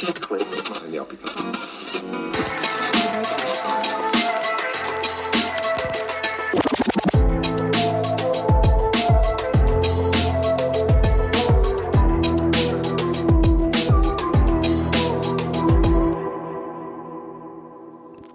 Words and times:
Das 0.00 0.30
mache 0.30 0.38
ich 0.92 1.00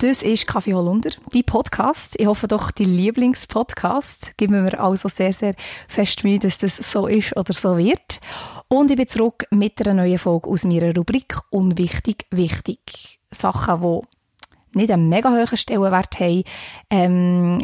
Das 0.03 0.21
ist 0.21 0.47
Kaffee 0.47 0.73
Holunder, 0.73 1.11
die 1.33 1.43
Podcast. 1.43 2.19
Ich 2.19 2.27
hoffe 2.27 2.49
doch, 2.49 2.71
die 2.71 2.83
Lieblingspodcast. 2.83 4.35
Geben 4.35 4.65
wir 4.65 4.83
also 4.83 5.07
sehr, 5.07 5.31
sehr 5.31 5.55
fest 5.87 6.25
Mühe, 6.25 6.39
dass 6.39 6.57
das 6.57 6.75
so 6.75 7.07
ist 7.07 7.37
oder 7.37 7.53
so 7.53 7.77
wird. 7.77 8.19
Und 8.67 8.91
ich 8.91 8.97
bin 8.97 9.07
zurück 9.07 9.47
mit 9.49 9.79
einer 9.79 10.03
neuen 10.03 10.17
Folge 10.17 10.49
aus 10.49 10.65
meiner 10.65 10.93
Rubrik 10.93 11.37
Unwichtig, 11.51 12.25
wichtig. 12.31 13.21
Sachen, 13.31 13.81
die 13.81 14.77
nicht 14.77 14.91
einen 14.91 15.07
mega 15.07 15.29
hohen 15.29 15.55
Stellenwert 15.55 16.19
haben, 16.19 16.43
ähm, 16.89 17.59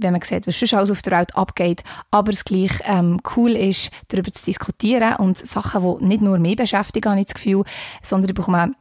wenn 0.00 0.12
man 0.14 0.22
sieht, 0.22 0.48
was 0.48 0.56
schon 0.56 0.76
alles 0.76 0.90
auf 0.90 1.02
der 1.02 1.16
Welt 1.16 1.36
abgeht, 1.36 1.84
aber 2.10 2.32
es 2.32 2.44
gleich 2.44 2.72
ähm, 2.86 3.20
cool 3.36 3.52
ist, 3.52 3.92
darüber 4.08 4.32
zu 4.32 4.44
diskutieren 4.44 5.14
und 5.18 5.36
Sachen, 5.36 5.98
die 6.00 6.06
nicht 6.06 6.22
nur 6.22 6.40
mich 6.40 6.56
beschäftigen, 6.56 7.08
habe 7.08 7.20
ich 7.20 7.26
das 7.26 7.34
Gefühl, 7.34 7.62
sondern 8.02 8.30
ich 8.30 8.34
bekomme 8.34 8.74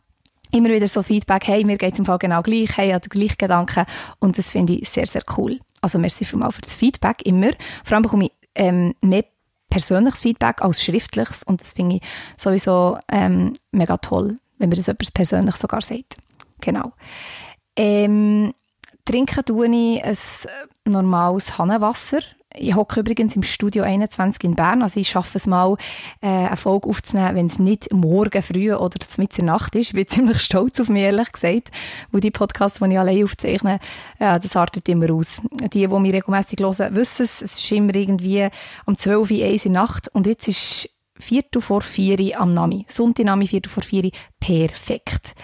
immer 0.53 0.69
wieder 0.69 0.87
so 0.87 1.03
Feedback, 1.03 1.47
hey, 1.47 1.63
mir 1.65 1.77
geht 1.77 1.93
es 1.93 1.99
im 1.99 2.05
Fall 2.05 2.19
genau 2.19 2.41
gleich, 2.41 2.77
hey, 2.77 2.89
ich 2.89 2.93
habe 2.93 3.07
den 3.07 3.19
gleichen 3.19 3.37
Gedanken 3.37 3.85
und 4.19 4.37
das 4.37 4.49
finde 4.49 4.73
ich 4.73 4.89
sehr, 4.89 5.07
sehr 5.07 5.23
cool. 5.37 5.59
Also 5.81 5.99
merci 5.99 6.23
vielmals 6.25 6.55
für 6.55 6.61
das 6.61 6.73
Feedback, 6.75 7.25
immer. 7.25 7.51
Vor 7.83 7.95
allem 7.95 8.03
bekomme 8.03 8.25
ich 8.25 8.31
ähm, 8.55 8.93
mehr 9.01 9.25
persönliches 9.69 10.21
Feedback 10.21 10.61
als 10.61 10.83
schriftliches 10.83 11.43
und 11.43 11.61
das 11.61 11.73
finde 11.73 11.95
ich 11.97 12.01
sowieso 12.37 12.99
ähm, 13.11 13.53
mega 13.71 13.97
toll, 13.97 14.35
wenn 14.59 14.69
mir 14.69 14.75
das 14.75 14.87
etwas 14.87 15.11
persönlich 15.11 15.55
sogar 15.55 15.81
sagt. 15.81 16.17
Genau. 16.61 16.93
Ähm, 17.75 18.53
trinken 19.05 19.43
tue 19.45 19.67
ich 19.67 20.03
ein 20.05 20.17
normales 20.85 21.57
Hannenwasser 21.57 22.19
ich 22.55 22.75
hocke 22.75 22.99
übrigens 22.99 23.35
im 23.35 23.43
Studio 23.43 23.83
21 23.83 24.43
in 24.43 24.55
Bern, 24.55 24.81
also 24.81 24.99
ich 24.99 25.09
schaffe 25.09 25.37
es 25.37 25.47
mal, 25.47 25.75
äh, 26.21 26.27
eine 26.27 26.57
Folge 26.57 26.89
aufzunehmen, 26.89 27.35
wenn 27.35 27.45
es 27.47 27.59
nicht 27.59 27.91
morgen 27.91 28.41
früh 28.41 28.73
oder 28.73 28.97
mit 29.17 29.37
der 29.37 29.43
Nacht 29.43 29.75
ist. 29.75 29.89
Ich 29.89 29.93
bin 29.93 30.07
ziemlich 30.09 30.41
stolz 30.41 30.79
auf 30.79 30.89
mich, 30.89 31.03
ehrlich 31.03 31.31
gesagt, 31.31 31.71
wo 32.11 32.19
die 32.19 32.31
Podcasts, 32.31 32.79
die 32.79 32.91
ich 32.91 32.99
allein 32.99 33.23
aufzeichne, 33.23 33.79
ja, 34.19 34.39
das 34.39 34.55
artet 34.55 34.87
immer 34.89 35.11
aus. 35.11 35.41
Die, 35.51 35.67
die 35.67 35.87
mich 35.87 36.13
regelmässig 36.13 36.59
hören, 36.59 36.95
wissen 36.95 37.23
es, 37.23 37.41
es 37.41 37.53
ist 37.55 37.71
immer 37.71 37.95
irgendwie 37.95 38.47
um 38.85 38.97
12 38.97 39.31
Uhr, 39.31 39.45
1 39.45 39.65
in 39.65 39.73
der 39.73 39.81
Nacht 39.83 40.09
und 40.13 40.27
jetzt 40.27 40.47
ist 40.47 40.89
Viertel 41.15 41.61
vor 41.61 41.81
vier 41.81 42.39
am 42.39 42.53
Nami. 42.53 42.85
Sonntag 42.87 43.25
Nami, 43.25 43.47
Viertel 43.47 43.69
vor 43.69 43.83
vier, 43.83 44.09
perfekt. 44.39 45.35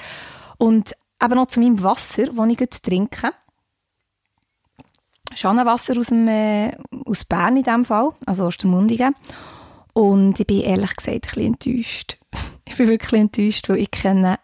Und 0.57 0.93
eben 1.23 1.35
noch 1.35 1.47
zu 1.47 1.59
meinem 1.59 1.81
Wasser, 1.83 2.25
das 2.25 2.47
ich 2.49 2.81
trinke. 2.81 3.31
Schanenwasser 5.35 5.97
aus, 5.97 6.07
dem, 6.07 6.27
äh, 6.27 6.75
aus 7.05 7.25
Bern 7.25 7.57
in 7.57 7.63
diesem 7.63 7.85
Fall, 7.85 8.11
also 8.25 8.45
Ostermundigen. 8.45 9.15
Und 9.93 10.39
ich 10.39 10.47
bin 10.47 10.61
ehrlich 10.61 10.95
gesagt 10.95 11.15
ein 11.15 11.21
bisschen 11.21 11.45
enttäuscht. 11.45 12.17
ich 12.65 12.75
bin 12.75 12.87
wirklich 12.87 13.21
enttäuscht, 13.21 13.69
weil 13.69 13.77
ich 13.79 13.91
kenne 13.91 14.39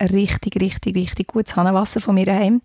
richtig, 0.00 0.60
richtig, 0.60 0.96
richtig 0.96 1.28
gutes 1.28 1.56
Hahnenwasser 1.56 2.00
von 2.00 2.14
mir 2.14 2.26
daheim. 2.26 2.62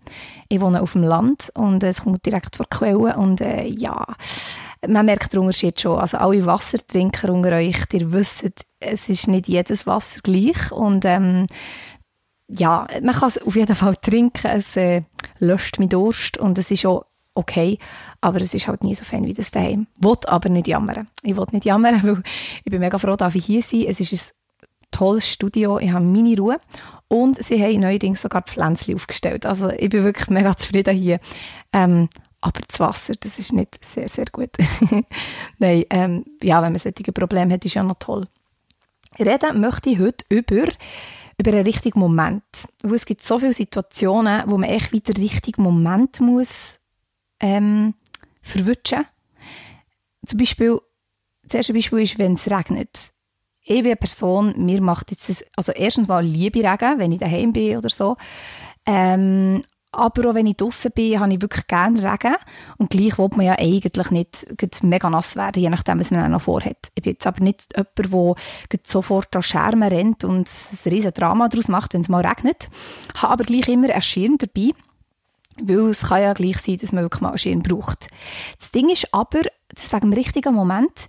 Ich 0.48 0.60
wohne 0.60 0.82
auf 0.82 0.92
dem 0.92 1.02
Land 1.02 1.50
und 1.54 1.82
es 1.82 2.02
kommt 2.02 2.24
direkt 2.24 2.56
von 2.56 2.66
Quellen 2.70 3.16
und 3.16 3.40
äh, 3.40 3.66
ja, 3.66 4.06
man 4.86 5.06
merkt 5.06 5.32
den 5.32 5.40
Unterschied 5.40 5.80
schon. 5.80 5.98
Also 5.98 6.18
alle 6.18 6.46
Wassertrinker 6.46 7.32
unter 7.32 7.52
euch, 7.52 7.86
ihr 7.92 8.12
wisst, 8.12 8.44
es 8.78 9.08
ist 9.08 9.28
nicht 9.28 9.48
jedes 9.48 9.86
Wasser 9.86 10.20
gleich 10.22 10.70
und 10.70 11.04
ähm, 11.04 11.46
ja, 12.48 12.86
man 13.02 13.14
kann 13.14 13.28
es 13.28 13.42
auf 13.42 13.56
jeden 13.56 13.74
Fall 13.74 13.96
trinken, 13.96 14.46
es 14.46 14.76
äh, 14.76 15.02
löscht 15.38 15.78
meinen 15.78 15.88
Durst 15.88 16.36
und 16.36 16.58
es 16.58 16.70
ist 16.70 16.86
auch 16.86 17.04
okay, 17.34 17.78
aber 18.20 18.40
es 18.40 18.54
ist 18.54 18.66
halt 18.66 18.84
nie 18.84 18.94
so 18.94 19.04
fein 19.04 19.26
wie 19.26 19.34
das 19.34 19.50
daheim. 19.50 19.86
Wollt 20.00 20.28
aber 20.28 20.48
nicht 20.48 20.68
jammern. 20.68 21.08
Ich 21.22 21.36
will 21.36 21.46
nicht 21.52 21.64
jammern, 21.64 22.02
weil 22.02 22.22
ich 22.64 22.70
bin 22.70 22.80
mega 22.80 22.98
froh, 22.98 23.16
dass 23.16 23.34
ich 23.34 23.44
hier 23.44 23.62
sein. 23.62 23.86
Es 23.88 24.00
ist 24.00 24.12
ein 24.62 24.66
tolles 24.90 25.28
Studio, 25.28 25.78
ich 25.78 25.92
habe 25.92 26.04
meine 26.04 26.36
Ruhe 26.36 26.56
und 27.08 27.42
sie 27.42 27.62
haben 27.62 27.80
neuerdings 27.80 28.22
sogar 28.22 28.42
Pflänzchen 28.42 28.94
aufgestellt. 28.94 29.46
Also 29.46 29.70
ich 29.70 29.90
bin 29.90 30.04
wirklich 30.04 30.28
mega 30.28 30.56
zufrieden 30.56 30.96
hier. 30.96 31.20
Ähm, 31.72 32.08
aber 32.40 32.60
das 32.68 32.78
Wasser, 32.78 33.14
das 33.18 33.38
ist 33.38 33.52
nicht 33.54 33.82
sehr, 33.82 34.08
sehr 34.08 34.26
gut. 34.30 34.50
Nein, 35.58 35.84
ähm, 35.88 36.24
ja, 36.42 36.62
wenn 36.62 36.72
man 36.72 36.78
solche 36.78 37.12
Probleme 37.12 37.54
hat, 37.54 37.64
ist 37.64 37.74
ja 37.74 37.82
noch 37.82 37.98
toll. 37.98 38.28
Reden 39.18 39.60
möchte 39.60 39.90
ich 39.90 39.98
heute 39.98 40.24
über 40.28 40.68
über 41.36 41.50
einen 41.50 41.64
richtigen 41.64 41.98
Moment. 41.98 42.44
Es 42.82 43.06
gibt 43.06 43.22
so 43.22 43.40
viele 43.40 43.52
Situationen, 43.52 44.44
wo 44.46 44.56
man 44.56 44.70
echt 44.70 44.92
wieder 44.92 45.12
den 45.12 45.24
richtigen 45.24 45.62
Moment 45.62 46.20
muss 46.20 46.78
ähm, 47.44 47.94
verwutschen. 48.40 49.04
Zum 50.26 50.38
Beispiel, 50.38 50.80
das 51.42 51.54
erste 51.54 51.74
Beispiel 51.74 51.98
ist, 52.00 52.18
wenn 52.18 52.32
es 52.32 52.50
regnet. 52.50 53.12
Ich 53.60 53.76
bin 53.76 53.86
eine 53.86 53.96
Person, 53.96 54.54
mir 54.64 54.80
macht 54.80 55.10
jetzt 55.10 55.28
das, 55.28 55.44
also 55.56 55.72
erstens 55.72 56.08
mal 56.08 56.24
liebe 56.24 56.60
Regen, 56.60 56.98
wenn 56.98 57.12
ich 57.12 57.20
daheim 57.20 57.52
bin 57.52 57.76
oder 57.76 57.90
so. 57.90 58.16
Ähm, 58.86 59.62
aber 59.92 60.30
auch 60.30 60.34
wenn 60.34 60.46
ich 60.46 60.56
draußen 60.56 60.90
bin, 60.92 61.20
habe 61.20 61.34
ich 61.34 61.42
wirklich 61.42 61.66
gerne 61.66 62.02
Regen. 62.02 62.34
Und 62.78 62.90
gleich 62.90 63.16
will 63.16 63.28
man 63.36 63.46
ja 63.46 63.58
eigentlich 63.58 64.10
nicht 64.10 64.82
mega 64.82 65.08
nass 65.08 65.36
werden, 65.36 65.62
je 65.62 65.70
nachdem, 65.70 66.00
was 66.00 66.10
man 66.10 66.24
auch 66.24 66.28
noch 66.28 66.42
vorhat. 66.42 66.90
Ich 66.94 67.02
bin 67.02 67.12
jetzt 67.12 67.26
aber 67.26 67.44
nicht 67.44 67.74
jemand, 67.76 68.38
der 68.72 68.80
sofort 68.86 69.36
an 69.36 69.42
Schermen 69.42 69.88
rennt 69.88 70.24
und 70.24 70.48
ein 70.48 70.90
riesen 70.90 71.12
Drama 71.12 71.48
daraus 71.48 71.68
macht, 71.68 71.94
wenn 71.94 72.00
es 72.00 72.08
mal 72.08 72.26
regnet. 72.26 72.68
Ich 73.14 73.22
habe 73.22 73.34
aber 73.34 73.44
gleich 73.44 73.68
immer 73.68 73.90
einen 73.90 74.02
Schirm 74.02 74.36
dabei. 74.38 74.72
Weil 75.60 75.90
es 75.90 76.08
kann 76.08 76.22
ja 76.22 76.32
gleich 76.32 76.58
sein, 76.58 76.78
dass 76.78 76.92
man 76.92 77.04
wirklich 77.04 77.20
mal 77.20 77.28
einen 77.28 77.38
Schirm 77.38 77.62
braucht. 77.62 78.08
Das 78.58 78.72
Ding 78.72 78.88
ist 78.90 79.12
aber, 79.12 79.42
das 79.68 79.92
wegen 79.92 80.10
dem 80.10 80.12
richtigen 80.12 80.54
Moment, 80.54 81.06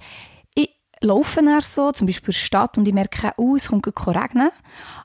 ich 0.53 0.69
laufe 1.01 1.41
dann 1.41 1.61
so, 1.61 1.91
zum 1.91 2.07
Beispiel 2.07 2.29
in 2.29 2.37
der 2.37 2.45
Stadt, 2.45 2.77
und 2.77 2.87
ich 2.87 2.93
merke, 2.93 3.33
oh, 3.37 3.55
es 3.55 3.69
kommt 3.69 3.87
regnen. 3.87 4.51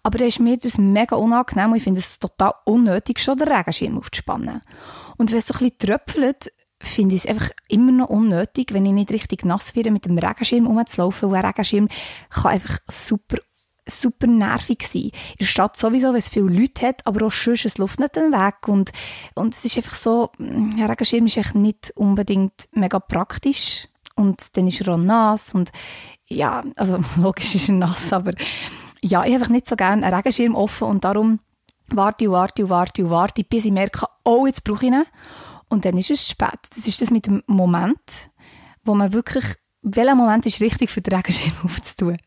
Aber 0.03 0.19
dann 0.19 0.29
ist 0.29 0.41
mir 0.41 0.59
das 0.59 0.79
mega 0.79 1.17
unangenehm 1.17 1.71
und 1.71 1.77
ich 1.77 1.85
finde 1.85 2.01
es 2.01 2.19
total 2.19 2.53
unnötig, 2.65 3.19
schon 3.19 3.39
den 3.39 3.49
Regenschirm 3.49 3.99
aufzuspannen. 3.99 4.61
Und 5.17 5.31
wenn 5.31 5.39
es 5.39 5.47
so 5.47 5.55
ein 5.55 5.59
bisschen 5.61 5.79
tröpfelt, 5.79 6.53
finde 6.83 7.15
ich 7.15 7.25
es 7.25 7.31
einfach 7.31 7.51
immer 7.69 7.93
noch 7.93 8.09
unnötig, 8.09 8.73
wenn 8.73 8.87
ich 8.87 8.93
nicht 8.93 9.11
richtig 9.11 9.45
nass 9.45 9.75
werde, 9.77 9.91
mit 9.91 10.07
dem 10.07 10.19
Regenschirm 10.19 10.67
rumzulaufen, 10.67 11.31
weil 11.31 11.39
ein 11.39 11.47
Regenschirm 11.47 11.89
kann 12.31 12.53
einfach 12.53 12.79
super 12.89 13.37
super 13.91 14.27
nervig 14.27 14.87
sein. 14.87 15.03
In 15.03 15.39
der 15.41 15.47
Stadt 15.47 15.77
sowieso, 15.77 16.09
weil 16.09 16.19
es 16.19 16.29
viele 16.29 16.47
Leute 16.47 16.87
hat, 16.87 17.07
aber 17.07 17.27
auch 17.27 17.33
sonst, 17.33 17.65
es 17.65 17.79
läuft 17.79 18.01
nicht 18.01 18.17
Weg 18.17 18.69
und, 18.69 18.91
und 19.35 19.55
es 19.55 19.65
ist 19.65 19.77
einfach 19.77 19.95
so, 19.95 20.31
ein 20.39 20.83
Regenschirm 20.83 21.27
ist 21.27 21.37
echt 21.37 21.55
nicht 21.55 21.93
unbedingt 21.97 22.69
mega 22.73 22.99
praktisch 22.99 23.89
und 24.17 24.57
dann 24.57 24.67
ist 24.69 24.81
er 24.81 24.95
auch 24.95 24.99
nass 24.99 25.55
und 25.55 25.71
ja, 26.27 26.63
also 26.77 27.01
logisch 27.17 27.55
ist 27.55 27.69
er 27.69 27.75
nass, 27.77 28.13
aber 28.13 28.33
ja, 29.03 29.25
ich 29.25 29.33
habe 29.33 29.35
einfach 29.35 29.49
nicht 29.49 29.69
so 29.69 29.77
gerne 29.77 30.05
einen 30.05 30.15
Regenschirm 30.15 30.55
offen 30.55 30.89
und 30.89 31.05
darum 31.05 31.41
warte 31.89 32.29
und 32.29 32.33
warte 32.33 32.65
und 32.65 32.71
warte 32.71 33.05
und 33.05 33.11
warte, 33.11 33.45
bis 33.45 33.65
ich 33.65 33.73
merke, 33.73 34.07
oh, 34.25 34.47
jetzt 34.47 34.65
brauche 34.65 34.87
ich 34.87 34.93
ihn. 34.93 35.05
Und 35.69 35.85
dann 35.85 35.97
ist 35.97 36.11
es 36.11 36.29
spät. 36.29 36.59
Das 36.75 36.87
ist 36.87 37.01
das 37.01 37.11
mit 37.11 37.27
dem 37.27 37.43
Moment, 37.47 38.01
wo 38.85 38.95
man 38.95 39.13
wirklich 39.13 39.45
welcher 39.83 40.15
Moment 40.15 40.47
ist 40.47 40.61
richtig 40.61 40.91
für 40.91 41.01
den 41.01 41.15
Regenschirm 41.15 41.53
aufzutun? 41.65 42.19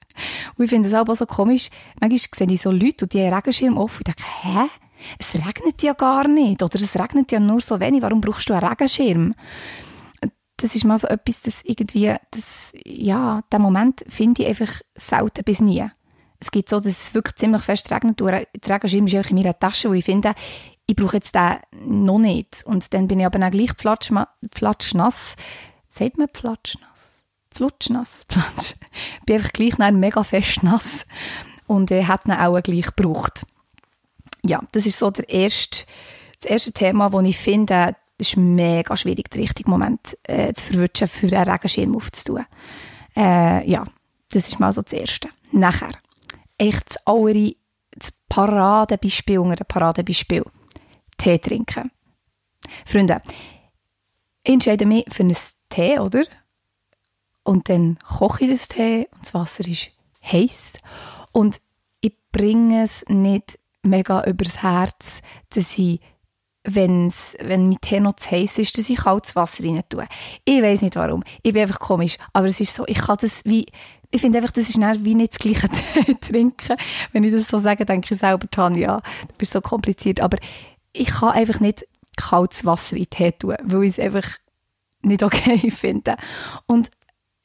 Und 0.57 0.63
ich 0.63 0.69
finde 0.69 0.89
es 0.89 0.95
auch 0.95 1.13
so 1.15 1.25
komisch. 1.25 1.69
Manchmal 1.99 2.19
sehe 2.19 2.47
ich 2.51 2.61
so 2.61 2.71
Leute, 2.71 3.07
die 3.07 3.21
haben 3.21 3.33
Regenschirm 3.33 3.77
offen 3.77 3.99
und 3.99 4.07
denke, 4.07 4.23
hä? 4.41 4.69
Es 5.19 5.33
regnet 5.33 5.81
ja 5.83 5.93
gar 5.93 6.27
nicht. 6.27 6.63
Oder 6.63 6.79
es 6.79 6.95
regnet 6.95 7.31
ja 7.31 7.39
nur 7.39 7.61
so 7.61 7.79
wenig. 7.79 8.01
Warum 8.01 8.21
brauchst 8.21 8.49
du 8.49 8.53
einen 8.53 8.65
Regenschirm? 8.65 9.35
Das 10.57 10.75
ist 10.75 10.85
mal 10.85 10.97
so 10.97 11.07
etwas, 11.07 11.41
das 11.41 11.61
irgendwie, 11.65 12.13
das, 12.31 12.71
ja, 12.85 13.41
den 13.51 13.61
Moment 13.61 14.05
finde 14.07 14.43
ich 14.43 14.47
einfach 14.47 14.81
selten 14.95 15.43
bis 15.43 15.59
nie. 15.59 15.85
Es 16.39 16.51
gibt 16.51 16.69
so, 16.69 16.77
dass 16.77 16.87
es 16.87 17.13
wirklich 17.13 17.35
ziemlich 17.35 17.63
fest 17.63 17.91
regnet. 17.91 18.19
Der 18.19 18.45
Regenschirm 18.67 19.07
ist 19.07 19.29
in 19.29 19.35
meiner 19.35 19.57
Tasche, 19.57 19.89
wo 19.89 19.93
ich 19.93 20.05
finde, 20.05 20.33
ich 20.85 20.95
brauche 20.95 21.17
jetzt 21.17 21.35
den 21.35 21.57
noch 21.85 22.19
nicht. 22.19 22.63
Und 22.65 22.93
dann 22.93 23.07
bin 23.07 23.19
ich 23.19 23.25
aber 23.25 23.39
dann 23.39 23.51
gleich 23.51 23.75
platschnass. 23.75 25.35
Sagt 25.87 26.17
man 26.17 26.27
platschnass? 26.27 26.92
Flutschnass. 27.53 28.25
Ich 29.19 29.25
bin 29.25 29.37
einfach 29.37 29.53
gleich 29.53 29.77
mega 29.77 30.23
fest 30.23 30.63
nass 30.63 31.05
und 31.67 31.91
er 31.91 32.07
hat 32.07 32.25
ihn 32.27 32.33
auch 32.33 32.61
gleich 32.61 32.93
gebraucht. 32.95 33.45
Ja, 34.45 34.61
das 34.71 34.85
ist 34.85 34.99
so 34.99 35.09
der 35.09 35.29
erste, 35.29 35.85
das 36.41 36.51
erste 36.51 36.73
Thema, 36.73 37.09
das 37.09 37.25
ich 37.25 37.37
finde, 37.37 37.95
es 38.17 38.29
ist 38.29 38.37
mega 38.37 38.95
schwierig, 38.97 39.29
den 39.31 39.41
richtigen 39.41 39.71
Moment 39.71 40.17
äh, 40.23 40.53
zu 40.53 40.73
verwünschen, 40.73 41.07
für 41.07 41.27
einen 41.35 41.49
Regenschirm 41.49 41.95
aufzutun. 41.95 42.45
Äh, 43.15 43.69
ja, 43.69 43.83
das 44.31 44.47
ist 44.47 44.59
mal 44.59 44.73
so 44.73 44.81
das 44.81 44.93
Erste. 44.93 45.29
Nachher, 45.51 45.93
echt 46.57 46.89
das 46.89 46.97
allere, 47.05 47.55
das 47.91 48.11
Paradebeispiel 48.29 49.39
unter 49.39 49.55
dem 49.55 49.67
Paradebeispiel. 49.67 50.43
Tee 51.17 51.37
trinken. 51.37 51.91
Freunde, 52.85 53.21
ich 54.43 54.53
entscheide 54.53 54.85
mich 54.85 55.05
für 55.09 55.23
einen 55.23 55.37
Tee, 55.69 55.99
oder? 55.99 56.23
Und 57.43 57.69
dann 57.69 57.97
koche 57.99 58.45
ich 58.45 58.59
das 58.59 58.67
Tee 58.69 59.07
und 59.13 59.23
das 59.23 59.33
Wasser 59.33 59.67
ist 59.67 59.91
heiß. 60.23 60.73
Und 61.31 61.61
ich 62.01 62.15
bringe 62.31 62.83
es 62.83 63.03
nicht 63.07 63.59
mega 63.81 64.23
übers 64.23 64.63
Herz, 64.63 65.21
dass 65.49 65.77
ich 65.77 65.99
wenn's, 66.63 67.35
wenn 67.41 67.67
mein 67.67 67.81
Tee 67.81 67.99
noch 67.99 68.15
zu 68.15 68.31
heiß 68.31 68.57
ist, 68.59 68.77
dass 68.77 68.89
ich 68.89 68.97
kaltes 68.97 69.35
Wasser 69.35 69.63
rein 69.63 69.81
tue. 69.89 70.07
Ich 70.45 70.61
weiß 70.61 70.81
nicht 70.81 70.95
warum. 70.95 71.23
Ich 71.41 71.53
bin 71.53 71.61
einfach 71.61 71.79
komisch. 71.79 72.17
Aber 72.31 72.47
es 72.47 72.59
ist 72.59 72.73
so, 72.73 72.85
ich 72.87 72.99
kann 72.99 73.17
das 73.19 73.43
wie, 73.43 73.65
ich 74.11 74.21
finde 74.21 74.37
einfach, 74.37 74.51
das 74.51 74.69
ist 74.69 74.79
wie 74.79 75.15
nicht 75.15 75.33
das 75.33 75.39
gleiche 75.39 75.69
Tee 76.05 76.15
trinken. 76.15 76.77
Wenn 77.11 77.23
ich 77.23 77.33
das 77.33 77.47
so 77.47 77.59
sage, 77.59 77.85
denke 77.85 78.13
ich 78.13 78.19
selber, 78.19 78.49
Tanja, 78.49 79.01
du 79.27 79.35
bist 79.37 79.51
so 79.53 79.59
kompliziert. 79.59 80.21
Aber 80.21 80.37
ich 80.93 81.07
kann 81.07 81.31
einfach 81.31 81.59
nicht 81.59 81.85
kaltes 82.15 82.65
Wasser 82.65 82.95
in 82.95 83.09
Tee 83.09 83.31
tun, 83.33 83.55
weil 83.63 83.83
ich 83.83 83.97
es 83.97 83.99
einfach 83.99 84.27
nicht 85.01 85.23
okay 85.23 85.69
finde. 85.71 86.15
Und 86.65 86.89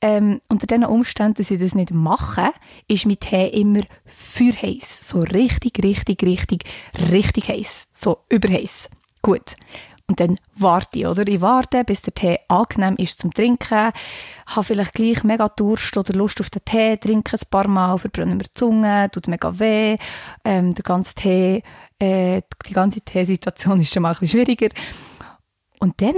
ähm, 0.00 0.40
unter 0.48 0.66
diesen 0.66 0.84
Umständen, 0.84 1.34
dass 1.34 1.50
ich 1.50 1.60
das 1.60 1.74
nicht 1.74 1.92
mache, 1.92 2.52
ist 2.86 3.06
mein 3.06 3.18
Tee 3.18 3.48
immer 3.48 3.80
für 4.04 4.52
heiß. 4.52 5.08
So 5.08 5.20
richtig, 5.20 5.82
richtig, 5.82 6.22
richtig, 6.22 6.64
richtig 7.10 7.48
heiß. 7.48 7.88
So 7.92 8.18
überheiß. 8.28 8.88
Gut. 9.22 9.54
Und 10.10 10.20
dann 10.20 10.38
warte 10.54 11.00
ich, 11.00 11.06
oder? 11.06 11.26
Ich 11.28 11.42
warte, 11.42 11.84
bis 11.84 12.00
der 12.00 12.14
Tee 12.14 12.38
angenehm 12.48 12.96
ist 12.96 13.20
zum 13.20 13.34
Trinken. 13.34 13.92
Habe 14.46 14.64
vielleicht 14.64 14.94
gleich 14.94 15.22
mega 15.22 15.48
Durst 15.48 15.98
oder 15.98 16.14
Lust 16.14 16.40
auf 16.40 16.48
den 16.48 16.64
Tee, 16.64 16.96
trinke 16.96 17.36
ein 17.36 17.46
paar 17.50 17.68
Mal, 17.68 17.98
verbrenne 17.98 18.34
mir 18.34 18.44
die 18.44 18.54
Zunge, 18.54 19.10
tut 19.12 19.28
mega 19.28 19.58
weh. 19.58 19.98
Ähm, 20.44 20.74
der 20.74 20.82
ganze 20.82 21.14
Tee, 21.14 21.62
äh, 21.98 22.40
die 22.66 22.72
ganze 22.72 23.02
Teesituation 23.02 23.80
ist 23.82 23.92
schon 23.92 24.02
mal 24.02 24.14
ein 24.14 24.18
bisschen 24.18 24.28
schwieriger. 24.28 24.68
Und 25.78 26.00
dann 26.00 26.14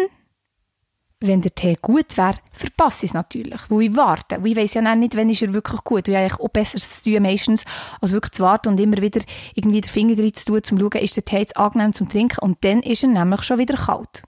wenn 1.21 1.43
der 1.43 1.55
Tee 1.55 1.77
gut 1.81 2.17
wäre, 2.17 2.37
verpasse 2.53 3.05
ich 3.05 3.11
es 3.11 3.15
natürlich, 3.15 3.61
weil 3.69 3.83
ich 3.83 3.97
warte. 3.97 4.43
Weil 4.43 4.53
ich 4.53 4.57
weiss 4.57 4.75
ja 4.75 4.95
nicht, 4.95 5.17
wenn 5.17 5.29
ist 5.29 5.43
er 5.43 5.53
wirklich 5.53 5.85
gut. 5.85 6.09
Weil 6.09 6.27
ich 6.27 6.41
auch 6.41 6.49
besser 6.49 6.79
zu 6.79 7.03
tun 7.03 7.23
meistens, 7.23 7.65
als 8.01 8.13
wirklich 8.13 8.33
zu 8.33 8.43
warten 8.43 8.69
und 8.69 8.81
immer 8.81 9.03
wieder 9.03 9.21
irgendwie 9.55 9.83
den 9.83 9.91
Finger 9.91 10.17
drin 10.17 10.33
zu 10.33 10.47
tun, 10.47 10.57
um 10.57 10.63
zu 10.63 10.79
schauen, 10.79 11.05
ist 11.05 11.17
der 11.17 11.25
Tee 11.25 11.39
jetzt 11.39 11.57
angenehm 11.57 11.93
zum 11.93 12.09
Trinken 12.09 12.41
und 12.41 12.65
dann 12.65 12.83
ist 12.83 13.03
er 13.03 13.11
nämlich 13.11 13.43
schon 13.43 13.59
wieder 13.59 13.77
kalt. 13.77 14.23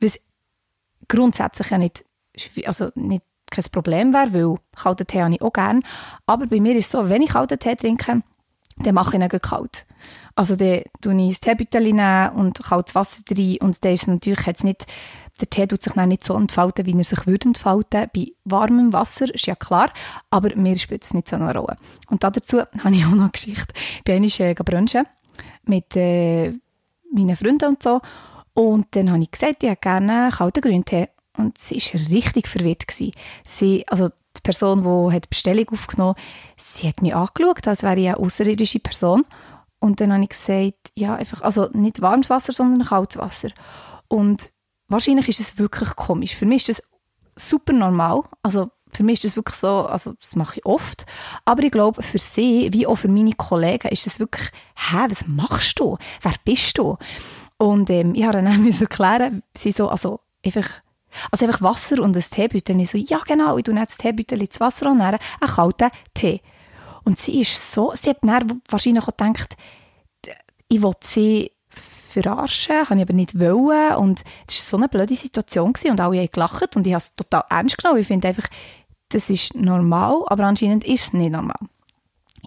Was 0.00 0.18
grundsätzlich 1.06 1.70
ja 1.70 1.78
nicht, 1.78 2.04
also 2.64 2.90
nicht 2.96 3.22
kein 3.50 3.64
Problem 3.70 4.12
wäre, 4.12 4.32
weil 4.32 4.56
kalten 4.74 5.06
Tee 5.06 5.22
habe 5.22 5.34
ich 5.34 5.42
auch 5.42 5.52
gerne. 5.52 5.82
Aber 6.26 6.46
bei 6.46 6.60
mir 6.60 6.74
ist 6.74 6.86
es 6.86 6.92
so, 6.92 7.08
wenn 7.08 7.22
ich 7.22 7.30
kalten 7.30 7.58
Tee 7.58 7.76
trinke, 7.76 8.22
dann 8.76 8.94
mache 8.94 9.16
ich 9.16 9.22
ihn 9.22 9.28
kalt. 9.40 9.86
Also 10.34 10.56
dann 10.56 10.82
tue 11.00 11.22
ich 11.22 11.38
das 11.38 11.40
Teebüttel 11.40 11.88
und 12.34 12.62
kaltes 12.62 12.94
Wasser 12.94 13.22
rein 13.30 13.56
und 13.60 13.84
dann 13.84 13.92
ist 13.92 14.02
es 14.02 14.08
natürlich 14.08 14.46
jetzt 14.46 14.64
nicht 14.64 14.86
der 15.40 15.50
Tee 15.50 15.66
tut 15.66 15.82
sich 15.82 15.92
dann 15.92 16.08
nicht 16.08 16.24
so 16.24 16.36
entfalten, 16.36 16.86
wie 16.86 16.96
er 16.96 17.04
sich 17.04 17.26
würde 17.26 17.48
entfalten. 17.48 18.08
Bei 18.14 18.26
warmem 18.44 18.92
Wasser 18.92 19.32
ist 19.32 19.46
ja 19.46 19.54
klar, 19.54 19.90
aber 20.30 20.54
mir 20.56 20.76
spielt 20.76 21.04
es 21.04 21.14
nicht 21.14 21.28
so 21.28 21.36
eine 21.36 21.54
Rolle. 21.54 21.76
Und 22.08 22.22
dazu 22.22 22.60
habe 22.60 22.94
ich 22.94 23.04
auch 23.04 23.10
noch 23.10 23.22
eine 23.22 23.30
Geschichte. 23.30 23.74
Ich 23.98 24.04
bin 24.04 24.16
einmal 24.16 24.50
äh, 24.50 24.54
brunchen 24.54 25.06
mit 25.64 25.96
äh, 25.96 26.52
meinen 27.12 27.36
Freunden 27.36 27.70
und 27.70 27.82
so. 27.82 28.00
Und 28.54 28.88
dann 28.90 29.10
habe 29.10 29.22
ich 29.22 29.30
gesagt, 29.30 29.62
ich 29.62 29.70
hätte 29.70 29.80
gerne 29.80 30.30
kalten 30.30 30.60
Grüntee. 30.60 31.08
Und 31.36 31.58
sie 31.58 31.76
war 31.76 32.14
richtig 32.14 32.48
verwirrt. 32.48 32.86
Gewesen. 32.86 33.12
Sie, 33.44 33.84
also 33.88 34.08
die 34.08 34.40
Person, 34.42 35.10
die 35.10 35.20
die 35.20 35.28
Bestellung 35.28 35.68
aufgenommen 35.70 36.14
hat, 36.16 36.22
sie 36.56 36.88
hat 36.88 37.02
mich 37.02 37.14
angeschaut, 37.14 37.66
als 37.66 37.82
wäre 37.82 37.98
ich 37.98 38.08
eine 38.08 38.18
außerirdische 38.18 38.80
Person. 38.80 39.24
Und 39.78 40.00
dann 40.00 40.12
habe 40.12 40.24
ich 40.24 40.30
gesagt, 40.30 40.92
ja, 40.94 41.14
einfach, 41.14 41.40
also 41.42 41.68
nicht 41.72 42.02
warmes 42.02 42.28
Wasser, 42.28 42.52
sondern 42.52 42.86
kaltes 42.86 43.18
Wasser. 43.18 43.48
Und 44.08 44.52
wahrscheinlich 44.90 45.28
ist 45.28 45.40
es 45.40 45.58
wirklich 45.58 45.96
komisch. 45.96 46.34
Für 46.36 46.46
mich 46.46 46.68
ist 46.68 46.80
das 46.80 46.90
super 47.36 47.72
normal. 47.72 48.22
Also 48.42 48.68
für 48.92 49.04
mich 49.04 49.14
ist 49.14 49.24
das 49.24 49.36
wirklich 49.36 49.56
so, 49.56 49.86
also 49.86 50.12
das 50.20 50.36
mache 50.36 50.58
ich 50.58 50.66
oft. 50.66 51.06
Aber 51.44 51.62
ich 51.62 51.70
glaube, 51.70 52.02
für 52.02 52.18
sie, 52.18 52.72
wie 52.72 52.86
auch 52.86 52.96
für 52.96 53.08
meine 53.08 53.32
Kollegen, 53.32 53.88
ist 53.88 54.06
es 54.06 54.18
wirklich, 54.18 54.50
hä, 54.76 55.06
was 55.08 55.26
machst 55.26 55.78
du? 55.78 55.96
Wer 56.22 56.34
bist 56.44 56.76
du? 56.78 56.96
Und 57.56 57.90
ähm, 57.90 58.14
ich 58.14 58.24
habe 58.24 58.42
dann 58.42 58.72
erklären, 58.80 59.42
sie 59.56 59.72
so, 59.72 59.88
also 59.88 60.20
einfach, 60.44 60.82
also 61.30 61.46
einfach 61.46 61.62
Wasser 61.62 62.02
und 62.02 62.16
ein 62.16 62.22
Teebeutel. 62.22 62.74
Und 62.74 62.80
ich 62.80 62.90
so, 62.90 62.98
ja 62.98 63.20
genau, 63.26 63.56
ich 63.58 63.64
tue 63.64 63.74
jetzt 63.74 63.92
das 63.92 63.98
Teebeutel 63.98 64.42
ins 64.42 64.60
Wasser 64.60 64.90
und 64.90 64.98
dann 64.98 65.14
einen 65.14 65.50
kalten 65.50 65.90
Tee. 66.14 66.40
Und 67.04 67.18
sie 67.18 67.40
ist 67.40 67.72
so, 67.72 67.92
sie 67.94 68.10
hat 68.10 68.18
dann 68.22 68.60
wahrscheinlich 68.68 69.02
auch 69.02 69.08
gedacht, 69.08 69.56
ich 70.68 70.82
will 70.82 70.92
sie 71.02 71.50
verarschen, 72.10 72.88
habe 72.88 72.96
ich 72.96 73.02
aber 73.02 73.14
nicht 73.14 73.38
wollen 73.38 73.94
und 73.96 74.20
es 74.48 74.58
war 74.58 74.70
so 74.70 74.76
eine 74.76 74.88
blöde 74.88 75.14
Situation 75.14 75.72
gewesen 75.72 75.92
und 75.92 76.00
alle 76.00 76.18
haben 76.18 76.28
gelacht 76.32 76.76
und 76.76 76.86
ich 76.86 76.92
habe 76.92 77.02
es 77.02 77.14
total 77.14 77.44
ernst 77.48 77.78
genommen. 77.78 78.00
Ich 78.00 78.06
finde 78.06 78.28
einfach, 78.28 78.48
das 79.10 79.30
ist 79.30 79.54
normal, 79.54 80.22
aber 80.26 80.44
anscheinend 80.44 80.84
ist 80.84 81.08
es 81.08 81.12
nicht 81.12 81.32
normal. 81.32 81.58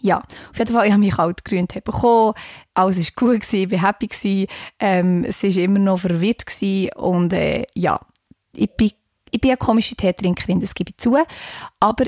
Ja, 0.02 0.18
auf 0.20 0.58
jeden 0.58 0.74
Fall, 0.74 0.86
ich 0.86 0.92
habe 0.92 1.00
mich 1.00 1.16
kalt 1.16 1.46
grün 1.46 1.68
bekommen, 1.68 2.34
alles 2.74 2.98
war 2.98 3.06
gut, 3.16 3.42
gewesen, 3.42 3.56
ich 3.64 3.72
war 3.72 3.88
happy, 3.88 4.08
gewesen, 4.08 4.48
ähm, 4.80 5.24
es 5.24 5.44
war 5.44 5.50
immer 5.52 5.80
noch 5.80 6.00
verwirrt 6.00 6.46
gewesen, 6.46 6.92
und 6.96 7.32
äh, 7.32 7.66
ja, 7.76 8.00
ich 8.54 8.70
bin, 8.76 8.92
ich 9.32 9.40
bin 9.40 9.52
eine 9.52 9.58
komische 9.58 9.96
Teetrinkerin, 9.96 10.60
das 10.60 10.74
gebe 10.74 10.90
ich 10.90 10.98
zu, 10.98 11.18
aber 11.80 12.06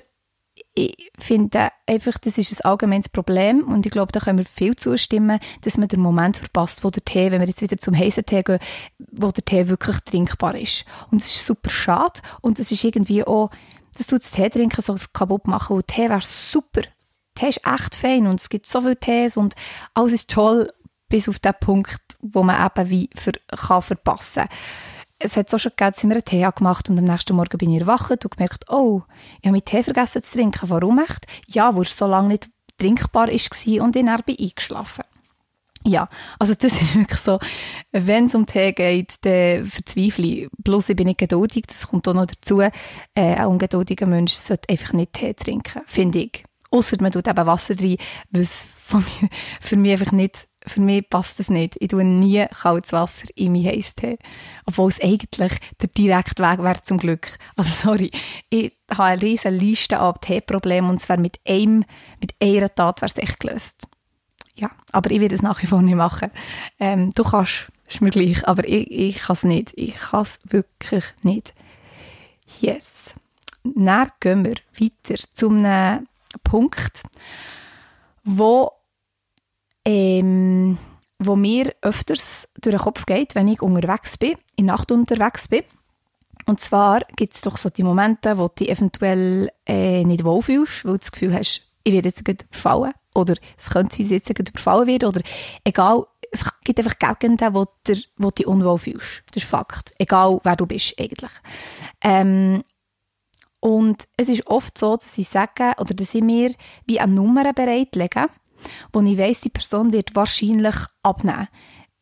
ich 0.76 1.12
finde 1.18 1.70
einfach, 1.88 2.18
das 2.18 2.38
ist 2.38 2.52
ein 2.52 2.70
allgemeines 2.70 3.08
Problem 3.08 3.64
und 3.64 3.86
ich 3.86 3.92
glaube, 3.92 4.12
da 4.12 4.20
können 4.20 4.40
wir 4.40 4.46
viel 4.46 4.76
zustimmen, 4.76 5.40
dass 5.62 5.78
man 5.78 5.88
den 5.88 6.02
Moment 6.02 6.36
verpasst, 6.36 6.84
wo 6.84 6.90
der 6.90 7.04
Tee, 7.06 7.32
wenn 7.32 7.40
wir 7.40 7.48
jetzt 7.48 7.62
wieder 7.62 7.78
zum 7.78 7.98
heißen 7.98 8.26
Tee 8.26 8.44
gehen, 8.44 8.60
wo 8.98 9.32
der 9.32 9.46
Tee 9.46 9.70
wirklich 9.70 9.98
trinkbar 10.02 10.56
ist. 10.56 10.84
Und 11.12 11.22
es 11.22 11.28
ist 11.28 11.46
super 11.46 11.70
schade 11.70 12.22
und 12.42 12.60
es 12.60 12.72
ist 12.72 12.84
irgendwie 12.84 13.24
auch, 13.24 13.52
das 13.98 14.08
tut 14.08 14.22
das 14.22 14.32
Teetrinken 14.32 14.82
so 14.82 14.98
kaputt 15.14 15.48
machen, 15.48 15.78
weil 15.78 15.84
Tee 15.84 16.10
wäre 16.10 16.22
super. 16.22 16.82
Tee 17.36 17.50
ist 17.50 17.62
echt 17.66 17.96
fein 17.96 18.28
und 18.28 18.42
es 18.42 18.50
gibt 18.50 18.66
so 18.66 18.82
viele 18.82 19.00
Tees 19.00 19.38
und 19.38 19.56
alles 19.94 20.12
ist 20.12 20.30
toll, 20.30 20.68
bis 21.08 21.30
auf 21.30 21.40
den 21.40 21.54
Punkt, 21.60 22.02
wo 22.22 22.44
man 22.44 22.66
eben 22.66 22.90
wie 22.90 23.10
ver 23.16 23.34
kann 23.48 23.82
verpassen 23.82 24.44
kann 24.44 24.58
es 25.20 25.38
hat 25.38 25.50
so 25.50 25.58
schon 25.58 25.72
gegeben, 25.72 25.92
dass 25.92 25.98
ich 26.00 26.04
mir 26.06 26.16
einen 26.16 26.26
Tee 26.26 26.50
gemacht 26.56 26.90
und 26.90 26.98
am 26.98 27.06
nächsten 27.06 27.36
Morgen 27.36 27.58
bin 27.58 27.72
ich 27.72 27.82
erwacht 27.82 28.12
und 28.12 28.32
gemerkt, 28.36 28.70
oh, 28.70 29.04
ich 29.40 29.48
habe 29.48 29.52
meinen 29.52 29.66
Tee 29.66 29.84
vergessen 29.84 30.24
zu 30.24 30.32
trinken. 30.32 30.70
Warum 30.70 31.00
echt? 31.00 31.26
Ja, 31.48 31.74
weil 31.76 31.84
es 31.84 31.98
so 31.98 32.08
lange 32.08 32.30
nicht 32.30 32.50
trinkbar 32.78 33.28
war 33.28 33.34
und 33.84 33.96
ich 33.96 34.06
dann 34.06 34.22
bin 34.26 34.38
eingeschlafen. 34.40 35.04
Ja, 35.88 36.10
also 36.40 36.54
das 36.54 36.74
ist 36.82 36.96
wirklich 36.96 37.20
so, 37.20 37.40
wenn 37.92 38.26
es 38.26 38.36
um 38.36 38.46
Tee 38.46 38.74
geht, 38.74 39.16
dann 39.22 39.66
verzweifle 39.66 40.26
ich. 40.26 40.50
Bloß 40.58 40.90
ich 40.90 40.96
bin 40.96 41.08
nicht 41.08 41.20
geduldig, 41.20 41.66
das 41.68 41.88
kommt 41.88 42.08
auch 42.08 42.14
noch 42.14 42.26
dazu. 42.26 42.60
Äh, 42.60 42.72
ein 43.16 43.46
ungeduldiger 43.46 44.08
Mensch 44.08 44.34
sollte 44.34 44.70
einfach 44.70 44.94
nicht 44.94 45.14
Tee 45.14 45.34
trinken, 45.34 45.82
finde 45.86 46.20
ich. 46.20 46.44
Außer 46.72 46.98
man 47.00 47.12
tut 47.12 47.28
eben 47.28 47.46
Wasser 47.46 47.76
rein, 47.80 47.98
was 48.32 48.66
für 49.62 49.78
mich 49.78 49.94
einfach 49.94 50.12
nicht 50.12 50.48
für 50.68 50.82
mich 50.82 51.10
passt 51.10 51.40
das 51.40 51.50
nicht. 51.50 51.76
Ich 51.80 51.90
tue 51.90 52.04
nie 52.04 52.46
kaltes 52.48 52.92
Wasser 52.92 53.26
in 53.36 53.52
meinen 53.52 53.66
Heisstee. 53.66 54.18
Obwohl 54.66 54.90
es 54.90 55.02
eigentlich 55.02 55.60
der 55.82 55.90
direkte 55.90 56.44
Weg 56.44 56.64
wäre 56.64 56.82
zum 56.84 56.98
Glück. 56.98 57.38
Also 57.56 57.72
sorry, 57.72 58.12
ich 58.50 58.74
habe 58.92 59.04
eine 59.04 59.22
riesige 59.22 59.56
Liste 59.56 60.00
an 60.00 60.16
Teeproblemen 60.22 60.90
und 60.90 61.02
es 61.02 61.10
wäre 61.10 61.20
mit 61.20 61.40
einem, 61.48 61.86
mit 62.20 62.36
einer 62.42 62.74
Tat 62.74 63.02
wäre 63.02 63.12
es 63.12 63.18
echt 63.18 63.40
gelöst. 63.40 63.88
Ja, 64.56 64.72
aber 64.92 65.12
ich 65.12 65.20
werde 65.20 65.36
es 65.36 65.42
nach 65.42 65.62
wie 65.62 65.68
vor 65.68 65.82
nicht 65.82 65.96
machen. 65.96 66.32
Ähm, 66.80 67.12
du 67.14 67.24
kannst, 67.24 67.72
ist 67.88 68.02
mir 68.02 68.10
gleich, 68.10 68.48
aber 68.48 68.68
ich, 68.68 68.90
ich 68.90 69.20
kann 69.20 69.34
es 69.34 69.44
nicht. 69.44 69.74
Ich 69.76 69.96
kann 69.96 70.24
es 70.24 70.40
wirklich 70.46 71.04
nicht. 71.24 71.54
Yes. 72.62 73.14
Dann 73.64 74.12
gehen 74.20 74.46
wir 74.46 74.56
weiter 74.80 75.22
zu 75.34 75.50
einem 75.50 76.08
Punkt, 76.44 77.04
wo 78.24 78.72
ähm, 79.86 80.78
wo 81.20 81.36
mir 81.36 81.74
öfters 81.82 82.48
durch 82.60 82.76
den 82.76 82.84
Kopf 82.84 83.06
geht, 83.06 83.36
wenn 83.36 83.48
ich 83.48 83.62
unterwegs 83.62 84.18
bin, 84.18 84.36
in 84.56 84.66
Nacht 84.66 84.92
unterwegs 84.92 85.48
bin. 85.48 85.64
Und 86.46 86.60
zwar 86.60 87.02
gibt 87.16 87.36
es 87.36 87.42
doch 87.42 87.58
so 87.58 87.70
die 87.70 87.84
Momente, 87.84 88.38
wo 88.38 88.48
du 88.48 88.56
dich 88.60 88.70
eventuell 88.70 89.50
äh, 89.66 90.04
nicht 90.04 90.24
wohlfühlst, 90.24 90.86
weil 90.86 90.94
du 90.94 90.98
das 91.00 91.12
Gefühl 91.12 91.34
hast, 91.34 91.62
ich 91.84 91.94
werde 91.94 92.10
jetzt 92.10 92.28
überfallen 92.28 92.94
oder 93.16 93.36
es 93.58 93.70
könnte 93.70 94.04
sein, 94.04 94.20
dass 94.20 94.30
ich 94.30 94.38
jetzt 94.38 94.50
überfallen 94.50 94.88
werde 94.88 95.08
oder 95.08 95.22
egal, 95.64 96.06
es 96.32 96.44
gibt 96.64 96.80
einfach 96.80 97.00
Gegenden, 97.00 97.54
wo, 97.54 97.66
der, 97.88 97.98
wo 98.18 98.30
du 98.30 98.36
dich 98.36 98.48
unwohl 98.48 98.78
fühlst. 98.78 99.24
Das 99.32 99.44
ist 99.44 99.50
Fakt. 99.50 99.92
Egal, 99.98 100.40
wer 100.44 100.56
du 100.56 100.66
bist 100.66 101.00
eigentlich. 101.00 101.32
Ähm, 102.02 102.64
und 103.60 104.08
es 104.18 104.30
ist 104.30 104.46
oft 104.48 104.78
so, 104.78 104.96
dass 104.96 105.18
ich 105.18 105.28
sage 105.28 105.74
oder 105.80 105.94
dass 105.94 106.14
ich 106.14 106.22
mir 106.22 106.54
wie 106.86 107.00
eine 107.00 107.14
Nummer 107.14 107.52
bereitlege, 107.54 108.28
wo 108.94 109.02
ich 109.02 109.18
weiss, 109.18 109.42
die 109.42 109.50
Person 109.50 109.94
wird 109.94 110.16
wahrscheinlich 110.16 110.76
abnehmen 111.04 111.48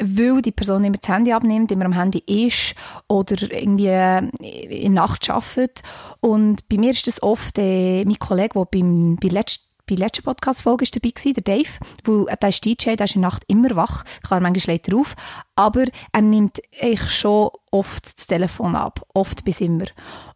weil 0.01 0.41
die 0.41 0.51
Person 0.51 0.83
immer 0.83 0.97
das 0.97 1.07
Handy 1.07 1.31
abnimmt, 1.31 1.71
immer 1.71 1.85
am 1.85 1.93
Handy 1.93 2.23
ist 2.25 2.75
oder 3.07 3.35
irgendwie 3.51 3.87
in 3.89 4.93
der 4.93 5.01
Nacht 5.01 5.29
arbeitet. 5.29 5.81
Und 6.19 6.67
bei 6.67 6.77
mir 6.77 6.91
ist 6.91 7.07
das 7.07 7.21
oft 7.21 7.57
äh, 7.57 8.03
mein 8.03 8.19
Kollege, 8.19 8.53
der 8.55 8.65
beim, 8.65 9.17
bei, 9.21 9.29
letzt, 9.29 9.69
bei 9.85 9.95
der 9.95 10.05
letzten 10.05 10.23
Podcast-Folge 10.23 10.85
dabei 10.91 11.09
gewesen, 11.09 11.33
der 11.33 11.43
Dave, 11.43 11.69
wo, 12.03 12.25
der 12.25 12.49
ist 12.49 12.63
DJ, 12.63 12.95
der 12.95 13.05
ist 13.05 13.15
in 13.15 13.21
der 13.21 13.31
Nacht 13.31 13.43
immer 13.47 13.75
wach, 13.75 14.03
klar, 14.25 14.39
manchmal 14.39 14.75
lädt 14.75 14.87
er 14.87 14.97
auf, 14.97 15.15
aber 15.55 15.85
er 16.11 16.21
nimmt 16.21 16.61
eigentlich 16.81 17.11
schon 17.11 17.49
oft 17.71 18.05
das 18.17 18.27
Telefon 18.27 18.75
ab, 18.75 19.01
oft 19.13 19.43
bis 19.43 19.61
immer. 19.61 19.85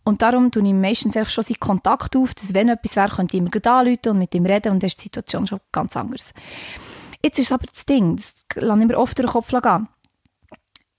Und 0.04 0.22
darum 0.22 0.52
tue 0.52 0.68
ich 0.68 0.74
meistens 0.74 1.16
eigentlich 1.16 1.30
schon 1.30 1.44
seinen 1.44 1.60
Kontakt 1.60 2.16
auf, 2.16 2.34
dass 2.34 2.54
wenn 2.54 2.70
etwas 2.70 2.96
wäre, 2.96 3.10
könnte 3.10 3.38
ich 3.38 3.44
immer 3.44 3.66
anrufen 3.66 4.10
und 4.10 4.20
mit 4.20 4.36
ihm 4.36 4.46
reden 4.46 4.74
und 4.74 4.84
dann 4.84 4.88
ist 4.88 5.00
die 5.00 5.04
Situation 5.04 5.48
schon 5.48 5.60
ganz 5.72 5.96
anders. 5.96 6.34
Jetzt 7.24 7.40
ist 7.40 7.52
aber 7.52 7.66
das 7.68 7.86
Ding, 7.86 8.18
das 8.18 8.34
lasse 8.56 8.80
ich 8.80 8.88
mir 8.88 8.98
oft 8.98 9.18
den 9.18 9.28
Kopf 9.28 9.50
gehen. 9.50 9.88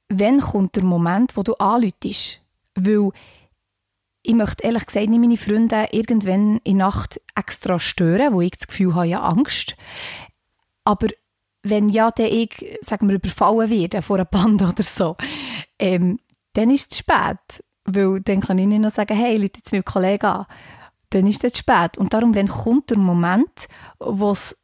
Wann 0.09 0.41
kommt 0.41 0.77
der 0.77 0.85
Moment, 0.85 1.37
wo 1.37 1.43
du 1.43 1.55
anrufst? 1.55 2.41
Weil 2.75 3.11
ich 4.23 4.35
möchte 4.35 4.65
ehrlich 4.65 4.87
gesagt 4.87 5.09
nicht 5.09 5.21
meine 5.21 5.37
Freunde 5.37 5.89
irgendwann 5.93 6.59
in 6.65 6.79
der 6.79 6.87
Nacht 6.89 7.21
extra 7.35 7.79
stören, 7.79 8.33
wo 8.33 8.41
ich 8.41 8.53
das 8.53 8.67
Gefühl 8.67 8.95
habe, 8.95 9.07
ja 9.07 9.23
Angst. 9.23 9.77
Aber 10.85 11.09
wenn 11.63 11.89
ja, 11.89 12.11
dann 12.11 12.27
ich, 12.27 12.79
sagen 12.81 13.09
wir, 13.09 13.17
überfallen 13.17 13.71
werde 13.71 14.03
vor 14.03 14.17
einer 14.17 14.25
Band 14.25 14.63
oder 14.63 14.83
so, 14.83 15.17
ähm, 15.79 16.19
dann 16.55 16.71
ist 16.71 16.93
es 16.93 16.99
spät. 16.99 17.65
Weil 17.85 18.21
dann 18.21 18.41
kann 18.41 18.59
ich 18.59 18.67
nicht 18.67 18.81
noch 18.81 18.91
sagen, 18.91 19.17
hey, 19.17 19.37
Leute, 19.37 19.59
jetzt 19.59 19.73
mit 19.73 19.87
Kollegen 19.87 20.27
an. 20.27 20.47
Dann 21.11 21.27
ist 21.27 21.43
es 21.45 21.57
spät. 21.57 21.97
Und 21.97 22.13
darum, 22.13 22.35
wenn 22.35 22.49
kommt 22.49 22.91
der 22.91 22.99
Moment, 22.99 23.69
wo 23.99 24.33
es 24.33 24.57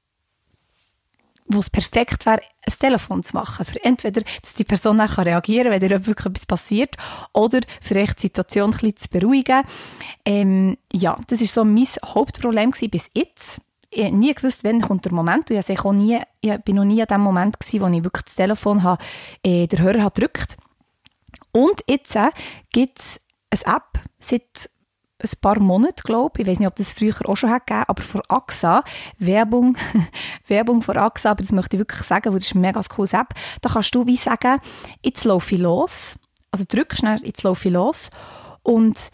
perfekt 1.70 2.26
wäre, 2.26 2.42
ein 2.66 2.78
Telefon 2.78 3.22
zu 3.22 3.36
machen. 3.36 3.64
Für 3.64 3.82
entweder, 3.84 4.22
dass 4.42 4.54
die 4.54 4.64
Person 4.64 4.98
dann 4.98 5.08
reagieren 5.08 5.70
kann, 5.70 5.80
wenn 5.80 5.88
dir 5.88 6.06
wirklich 6.06 6.26
etwas 6.26 6.46
passiert, 6.46 6.96
oder 7.32 7.60
vielleicht 7.80 8.18
die 8.18 8.22
Situation 8.22 8.70
ein 8.70 8.78
bisschen 8.78 8.96
zu 8.96 9.08
beruhigen. 9.08 9.62
Ähm, 10.24 10.76
ja, 10.92 11.18
das 11.28 11.40
war 11.40 11.48
so 11.48 11.64
mein 11.64 11.86
Hauptproblem 12.04 12.70
bis 12.90 13.10
jetzt. 13.14 13.60
Ich 13.90 14.04
habe 14.04 14.16
nie 14.16 14.34
gewusst, 14.34 14.64
wann 14.64 14.80
kommt 14.80 15.04
der 15.04 15.12
Moment. 15.12 15.50
Und 15.50 15.56
ich, 15.56 16.58
bin 16.64 16.76
noch 16.76 16.84
nie 16.84 17.00
an 17.00 17.06
dem 17.08 17.20
Moment 17.20 17.60
gewesen, 17.60 17.80
wo 17.80 17.86
ich 17.86 18.04
wirklich 18.04 18.24
das 18.24 18.34
Telefon 18.34 18.82
habe, 18.82 19.02
äh, 19.42 19.66
der 19.66 19.78
Hörer 19.78 20.04
hat 20.04 20.16
gedrückt. 20.16 20.56
Und 21.52 21.84
jetzt 21.88 22.16
äh, 22.16 22.30
gibt 22.72 22.98
es 22.98 23.20
eine 23.64 23.76
App 23.76 24.00
seit 24.18 24.68
ein 25.24 25.40
paar 25.40 25.58
Monate, 25.60 26.02
glaube 26.02 26.32
ich. 26.34 26.40
Ich 26.40 26.50
weiß 26.50 26.58
nicht, 26.58 26.68
ob 26.68 26.76
das 26.76 26.92
früher 26.92 27.14
auch 27.28 27.36
schon 27.36 27.50
hat 27.50 27.66
gegeben, 27.66 27.84
aber 27.88 28.02
vor 28.02 28.22
AXA, 28.28 28.84
Werbung, 29.18 29.76
Werbung 30.46 30.82
vor 30.82 30.96
AXA, 30.96 31.30
aber 31.30 31.42
das 31.42 31.52
möchte 31.52 31.76
ich 31.76 31.80
wirklich 31.80 32.02
sagen, 32.02 32.32
weil 32.32 32.38
das 32.38 32.48
ist 32.48 32.54
eine 32.54 32.66
mega 32.66 32.80
coole 32.82 33.08
App. 33.12 33.34
Da 33.60 33.68
kannst 33.68 33.94
du 33.94 34.06
wie 34.06 34.16
sagen, 34.16 34.60
jetzt 35.02 35.24
laufe 35.24 35.54
ich 35.54 35.60
los. 35.60 36.16
Also 36.50 36.64
drückst 36.68 37.02
du 37.02 37.16
jetzt 37.22 37.42
laufe 37.42 37.68
ich 37.68 37.74
los. 37.74 38.10
Und 38.62 39.10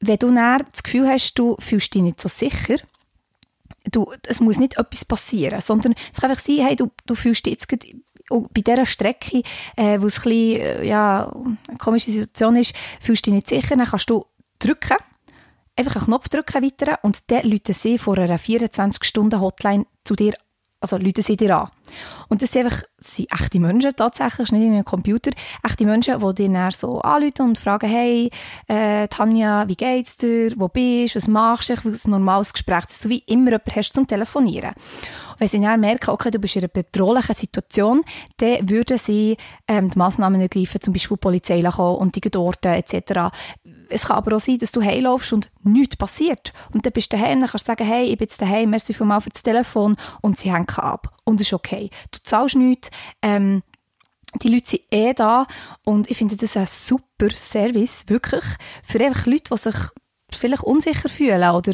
wenn 0.00 0.18
du 0.18 0.32
dann 0.32 0.64
das 0.70 0.82
Gefühl 0.82 1.08
hast, 1.08 1.34
du 1.34 1.56
fühlst 1.58 1.94
dich 1.94 2.02
nicht 2.02 2.20
so 2.20 2.28
sicher, 2.28 2.76
du, 3.90 4.12
es 4.26 4.40
muss 4.40 4.58
nicht 4.58 4.78
etwas 4.78 5.04
passieren, 5.04 5.60
sondern 5.60 5.94
es 6.12 6.20
kann 6.20 6.30
einfach 6.30 6.44
sein, 6.44 6.58
hey, 6.66 6.76
du, 6.76 6.90
du 7.06 7.14
fühlst 7.14 7.46
dich 7.46 7.52
jetzt 7.52 7.68
bei 7.68 8.60
dieser 8.60 8.86
Strecke, 8.86 9.42
äh, 9.76 10.00
wo 10.00 10.06
es 10.06 10.18
ein 10.18 10.22
bisschen, 10.24 10.60
äh, 10.60 10.86
ja, 10.86 11.32
eine 11.68 11.78
komische 11.78 12.10
Situation 12.10 12.56
ist, 12.56 12.74
fühlst 13.00 13.26
du 13.26 13.30
dich 13.30 13.36
nicht 13.36 13.48
sicher, 13.48 13.76
dann 13.76 13.86
kannst 13.86 14.10
du 14.10 14.24
drücken 14.58 14.96
einfach 15.78 15.96
einen 15.96 16.06
Knopf 16.06 16.28
drücken 16.28 16.62
weiter 16.62 16.98
und 17.02 17.30
dann 17.30 17.48
läuten 17.48 17.74
sie 17.74 17.98
vor 17.98 18.18
einer 18.18 18.38
24-Stunden-Hotline 18.38 19.86
zu 20.04 20.14
dir, 20.14 20.34
also 20.80 20.96
läuten 20.96 21.22
sie 21.22 21.36
dir 21.36 21.56
an. 21.56 21.70
Und 22.28 22.42
das 22.42 22.52
sind 22.52 22.66
einfach 22.66 22.82
sind 22.98 23.32
echte 23.32 23.60
Menschen 23.60 23.92
tatsächlich, 23.96 24.52
nicht 24.52 24.70
ein 24.70 24.84
Computer, 24.84 25.30
echte 25.64 25.86
Menschen, 25.86 26.18
die 26.20 26.34
dir 26.34 26.52
dann 26.52 26.70
so 26.70 27.00
anrufen 27.00 27.48
und 27.48 27.58
fragen, 27.58 27.88
hey, 27.88 28.30
äh, 28.66 29.08
Tanja, 29.08 29.66
wie 29.68 29.76
geht's 29.76 30.16
dir, 30.16 30.52
wo 30.56 30.68
bist 30.68 31.14
du, 31.14 31.16
was 31.16 31.28
machst 31.28 31.70
du, 31.70 31.74
ein 31.74 32.10
normales 32.10 32.52
Gespräch, 32.52 32.84
so 32.90 33.08
wie 33.08 33.22
immer 33.26 33.52
jemand 33.52 33.76
hast 33.76 33.94
zum 33.94 34.06
Telefonieren. 34.06 34.70
Und 35.32 35.40
wenn 35.40 35.48
sie 35.48 35.60
dann 35.60 35.80
merken, 35.80 36.10
okay, 36.10 36.30
du 36.30 36.38
bist 36.38 36.56
in 36.56 36.62
einer 36.62 36.68
bedrohlichen 36.68 37.34
Situation, 37.34 38.02
dann 38.36 38.68
würden 38.68 38.98
sie 38.98 39.36
ähm, 39.66 39.90
die 39.90 39.98
Massnahmen 39.98 40.40
ergreifen, 40.40 40.80
zum 40.80 40.92
Beispiel 40.92 41.16
die 41.16 41.20
Polizei 41.20 41.62
kommen 41.62 41.96
und 41.96 42.14
die 42.14 42.36
Orte 42.36 42.68
etc 42.68 43.30
es 43.88 44.06
kann 44.06 44.16
aber 44.16 44.36
auch 44.36 44.40
sein, 44.40 44.58
dass 44.58 44.72
du 44.72 44.82
heimlaufst 44.82 45.32
und 45.32 45.50
nichts 45.62 45.96
passiert. 45.96 46.52
Und 46.72 46.84
dann 46.84 46.92
bist 46.92 47.12
du 47.12 47.16
daheim, 47.16 47.40
dann 47.40 47.48
kannst 47.48 47.66
du 47.66 47.70
sagen, 47.70 47.86
hey, 47.86 48.04
ich 48.04 48.18
bin 48.18 48.26
jetzt 48.26 48.40
daheim, 48.40 48.70
merci 48.70 48.92
vielmals 48.92 49.24
für 49.24 49.30
das 49.30 49.42
Telefon 49.42 49.96
und 50.20 50.38
sie 50.38 50.52
hängen 50.52 50.68
ab. 50.76 51.14
Und 51.24 51.40
es 51.40 51.48
ist 51.48 51.52
okay. 51.52 51.90
Du 52.10 52.18
zahlst 52.22 52.56
nichts, 52.56 52.90
ähm, 53.22 53.62
die 54.42 54.48
Leute 54.48 54.68
sind 54.68 54.82
eh 54.90 55.14
da 55.14 55.46
und 55.84 56.10
ich 56.10 56.18
finde 56.18 56.36
das 56.36 56.56
ein 56.56 56.66
super 56.66 57.30
Service, 57.30 58.04
wirklich, 58.08 58.44
für 58.82 59.00
einfach 59.04 59.26
Leute, 59.26 59.50
die 59.50 59.56
sich 59.56 59.76
vielleicht 60.30 60.64
unsicher 60.64 61.08
fühlen 61.08 61.50
oder 61.50 61.72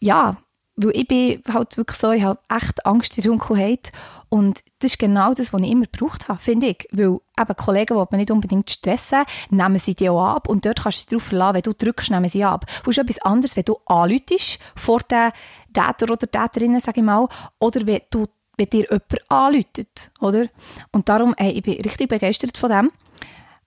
ja, 0.00 0.36
weil 0.80 0.96
ich 0.96 1.08
bin 1.08 1.42
halt 1.52 1.76
wirklich 1.76 1.98
so, 1.98 2.12
ich 2.12 2.22
habe 2.22 2.38
echt 2.48 2.86
Angst 2.86 3.16
in 3.18 3.22
der 3.22 3.32
Dunkelheit 3.32 3.90
und 4.28 4.60
das 4.78 4.92
ist 4.92 4.98
genau 4.98 5.34
das, 5.34 5.52
was 5.52 5.62
ich 5.62 5.70
immer 5.70 5.86
gebraucht 5.86 6.28
habe, 6.28 6.38
finde 6.38 6.68
ich. 6.68 6.86
Weil 6.92 7.18
eben 7.40 7.56
Kollegen, 7.56 7.98
die 7.98 8.04
man 8.10 8.20
nicht 8.20 8.30
unbedingt 8.30 8.70
stressen, 8.70 9.24
nehmen 9.50 9.78
sie 9.78 9.94
die 9.94 10.08
auch 10.08 10.24
ab 10.24 10.48
und 10.48 10.64
dort 10.64 10.82
kannst 10.82 10.98
du 10.98 11.02
dich 11.02 11.08
darauf 11.10 11.22
verlassen, 11.24 11.54
wenn 11.54 11.62
du 11.62 11.72
drückst, 11.72 12.10
nehmen 12.10 12.28
sie 12.28 12.44
ab. 12.44 12.64
Es 12.82 12.88
ist 12.88 12.98
etwas 12.98 13.18
anderes, 13.22 13.56
wenn 13.56 13.64
du 13.64 13.76
anläutest 13.86 14.60
vor 14.76 15.00
den 15.00 15.32
Täter 15.72 16.12
oder 16.12 16.30
Täterinnen, 16.30 16.80
sage 16.80 17.00
ich 17.00 17.06
mal, 17.06 17.26
oder 17.58 17.84
wenn, 17.86 18.02
du, 18.10 18.26
wenn 18.56 18.66
dir 18.66 18.84
jemand 18.84 19.30
anläutet, 19.30 20.12
oder? 20.20 20.46
Und 20.92 21.08
darum, 21.08 21.34
ey, 21.36 21.50
ich 21.52 21.62
bin 21.62 21.80
richtig 21.80 22.08
begeistert 22.08 22.56
von 22.56 22.70
dem. 22.70 22.92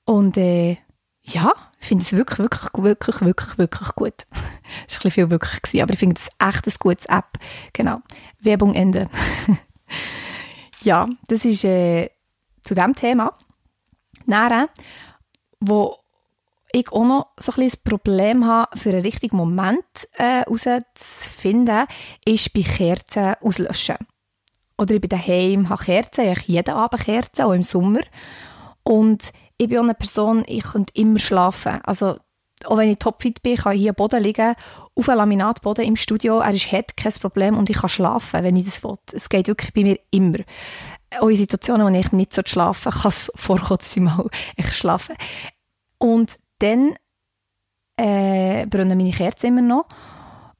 Und 0.05 0.37
äh, 0.37 0.77
ja, 1.33 1.53
ich 1.79 1.87
finde 1.87 2.03
es 2.03 2.13
wirklich, 2.13 2.39
wirklich, 2.39 2.73
wirklich, 2.83 3.21
wirklich, 3.21 3.57
wirklich 3.57 3.95
gut. 3.95 4.25
Es 4.87 4.97
war 4.97 5.05
ein 5.05 5.11
viel 5.11 5.29
wirklich, 5.29 5.61
gewesen, 5.61 5.83
aber 5.83 5.93
ich 5.93 5.99
finde 5.99 6.19
es 6.19 6.47
echt 6.47 6.65
ein 6.65 6.73
gutes 6.79 7.05
App. 7.07 7.37
Genau. 7.73 8.01
Werbung 8.39 8.73
Ende. 8.73 9.09
ja, 10.81 11.07
das 11.27 11.43
ist 11.43 11.65
äh, 11.65 12.09
zu 12.63 12.73
diesem 12.73 12.95
Thema. 12.95 13.37
Dann, 14.27 14.67
wo 15.59 15.97
ich 16.71 16.89
auch 16.91 17.05
noch 17.05 17.27
so 17.37 17.51
ein 17.57 17.63
ein 17.63 17.71
Problem 17.83 18.45
habe, 18.45 18.77
für 18.77 18.91
einen 18.91 19.01
richtigen 19.01 19.35
Moment 19.35 19.83
äh, 20.13 20.43
herauszufinden, 20.45 21.85
ist 22.25 22.53
bei 22.53 22.61
Kerzen 22.61 23.35
auslöschen. 23.41 23.97
Oder 24.77 24.95
ich 24.95 25.01
bin 25.01 25.09
daheim, 25.09 25.69
habe 25.69 25.83
Kerzen, 25.83 26.25
ich 26.25 26.29
habe 26.29 26.41
jeden 26.45 26.73
Abend 26.73 27.03
Kerzen, 27.03 27.43
auch 27.43 27.51
im 27.51 27.63
Sommer. 27.63 28.01
Und 28.83 29.31
ich 29.61 29.69
bin 29.69 29.77
eine 29.77 29.93
Person, 29.93 30.43
ich 30.47 30.63
könnte 30.63 30.91
immer 30.95 31.19
schlafen. 31.19 31.79
Also, 31.83 32.17
auch 32.65 32.77
wenn 32.77 32.89
ich 32.89 32.97
topfit 32.97 33.43
bin, 33.43 33.57
kann 33.57 33.73
ich 33.73 33.81
hier 33.81 33.91
am 33.91 33.95
Boden 33.95 34.21
liegen, 34.21 34.55
auf 34.95 35.07
einem 35.07 35.19
Laminatboden 35.19 35.85
im 35.85 35.95
Studio. 35.95 36.39
Er 36.39 36.51
ist 36.51 36.71
hart, 36.71 36.97
kein 36.97 37.13
Problem, 37.13 37.55
und 37.55 37.69
ich 37.69 37.77
kann 37.77 37.89
schlafen, 37.89 38.43
wenn 38.43 38.55
ich 38.55 38.65
das 38.65 38.83
will. 38.83 38.95
Es 39.13 39.29
geht 39.29 39.47
wirklich 39.47 39.71
bei 39.73 39.83
mir 39.83 39.99
immer. 40.09 40.39
Auch 41.19 41.29
in 41.29 41.35
Situationen, 41.35 41.93
wo 41.93 41.99
ich 41.99 42.11
nicht 42.11 42.33
so 42.33 42.41
schlafen 42.43 42.91
kann 42.91 43.09
es 43.09 43.31
vorkommen, 43.35 43.77
dass 43.79 43.95
ich 43.95 44.01
mal 44.01 44.27
ich 44.55 44.73
schlafe. 44.73 45.13
Und 45.99 46.39
dann 46.57 46.95
äh, 47.97 48.65
brennen 48.65 48.97
meine 48.97 49.11
Kerzen 49.11 49.47
immer 49.47 49.61
noch. 49.61 49.85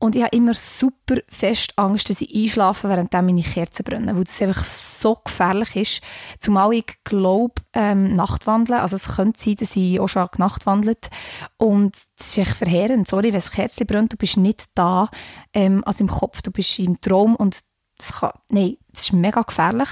Und 0.01 0.15
ich 0.15 0.23
habe 0.23 0.35
immer 0.35 0.55
super 0.55 1.17
fest 1.29 1.73
Angst, 1.75 2.09
dass 2.09 2.21
ich 2.21 2.33
einschlafe, 2.33 2.89
während 2.89 3.13
meine 3.13 3.43
Kerzen 3.43 3.83
brennen, 3.83 4.17
weil 4.17 4.23
das 4.23 4.41
einfach 4.41 4.63
so 4.63 5.15
gefährlich 5.23 5.75
ist. 5.75 6.01
Zumal 6.39 6.73
ich 6.73 6.97
glaube, 7.03 7.61
ähm, 7.73 8.15
Nachtwandeln, 8.15 8.79
also 8.79 8.95
es 8.95 9.15
könnte 9.15 9.39
sein, 9.39 9.57
dass 9.57 9.75
ich 9.75 9.99
auch 9.99 10.07
schon 10.07 10.27
nachtwandelt 10.39 11.11
und 11.57 11.95
das 12.17 12.29
ist 12.29 12.37
echt 12.39 12.57
verheerend. 12.57 13.07
Sorry, 13.07 13.25
wenn 13.25 13.33
das 13.33 13.51
Kerzchen 13.51 13.85
brennt, 13.85 14.13
du 14.13 14.17
bist 14.17 14.37
nicht 14.37 14.63
da, 14.73 15.07
ähm, 15.53 15.83
also 15.85 16.03
im 16.03 16.09
Kopf, 16.09 16.41
du 16.41 16.49
bist 16.49 16.79
im 16.79 16.99
Traum 16.99 17.35
und 17.35 17.59
das 17.99 18.13
kann, 18.13 18.31
nein, 18.49 18.77
das 18.91 19.03
ist 19.03 19.13
mega 19.13 19.43
gefährlich. 19.43 19.89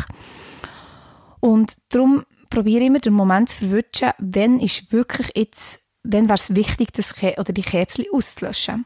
Und 1.40 1.76
darum 1.90 2.26
probiere 2.50 2.82
ich 2.82 2.88
immer 2.88 3.00
den 3.00 3.14
Moment 3.14 3.50
zu 3.50 3.58
verwünschen, 3.58 4.10
wenn 4.18 4.60
ist 4.60 4.92
wirklich 4.92 5.30
jetzt, 5.36 5.82
wenn 6.02 6.26
wäre 6.26 6.34
es 6.34 6.56
wichtig, 6.56 6.94
das 6.94 7.14
Ke 7.14 7.36
oder 7.38 7.54
die 7.54 7.62
Kerzen 7.62 8.06
auszulöschen. 8.12 8.86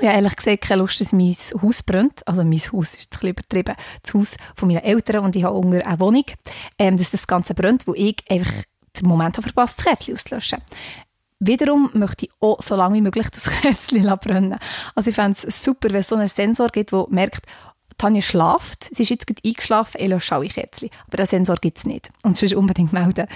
Ich 0.00 0.06
habe 0.06 0.16
ehrlich 0.16 0.36
gesagt 0.36 0.60
keine 0.62 0.82
Lust, 0.82 1.00
dass 1.00 1.12
mein 1.12 1.34
Haus 1.62 1.82
brennt. 1.82 2.26
Also 2.28 2.44
mein 2.44 2.60
Haus 2.72 2.94
ist 2.94 3.06
ein 3.06 3.10
bisschen 3.10 3.28
übertrieben. 3.30 3.74
Das 4.02 4.14
Haus 4.14 4.36
von 4.54 4.68
meinen 4.68 4.82
Eltern 4.82 5.24
und 5.24 5.36
ich 5.36 5.44
habe 5.44 5.56
unter 5.56 5.86
eine 5.86 6.00
Wohnung, 6.00 6.24
ähm, 6.78 6.96
dass 6.98 7.10
das 7.10 7.26
Ganze 7.26 7.54
brennt, 7.54 7.86
wo 7.86 7.94
ich 7.94 8.16
einfach 8.28 8.52
den 9.00 9.08
Moment 9.08 9.36
habe 9.36 9.48
verpasst, 9.48 9.78
das 9.78 9.86
Kerzchen 9.86 10.14
auszulöschen. 10.14 10.58
Wiederum 11.38 11.90
möchte 11.92 12.26
ich 12.26 12.32
auch 12.40 12.60
so 12.62 12.76
lange 12.76 12.96
wie 12.96 13.02
möglich 13.02 13.28
das 13.30 13.44
Kerzchen 13.62 14.06
brennen. 14.18 14.58
Also 14.94 15.10
ich 15.10 15.16
fände 15.16 15.38
es 15.42 15.64
super, 15.64 15.90
wenn 15.90 16.00
es 16.00 16.08
so 16.08 16.16
einen 16.16 16.28
Sensor 16.28 16.68
gibt, 16.68 16.92
der 16.92 17.06
merkt, 17.10 17.46
Tanja 17.98 18.20
schlaft, 18.20 18.94
sie 18.94 19.02
ist 19.02 19.10
jetzt 19.10 19.26
gerade 19.26 19.40
eingeschlafen, 19.44 20.00
ich 20.00 20.08
lösche 20.08 20.34
alle 20.34 20.48
Kerzchen. 20.48 20.90
Aber 21.06 21.16
den 21.16 21.26
Sensor 21.26 21.56
gibt 21.56 21.78
es 21.78 21.86
nicht. 21.86 22.10
Und 22.22 22.36
sonst 22.36 22.54
unbedingt 22.54 22.92
melden. 22.92 23.26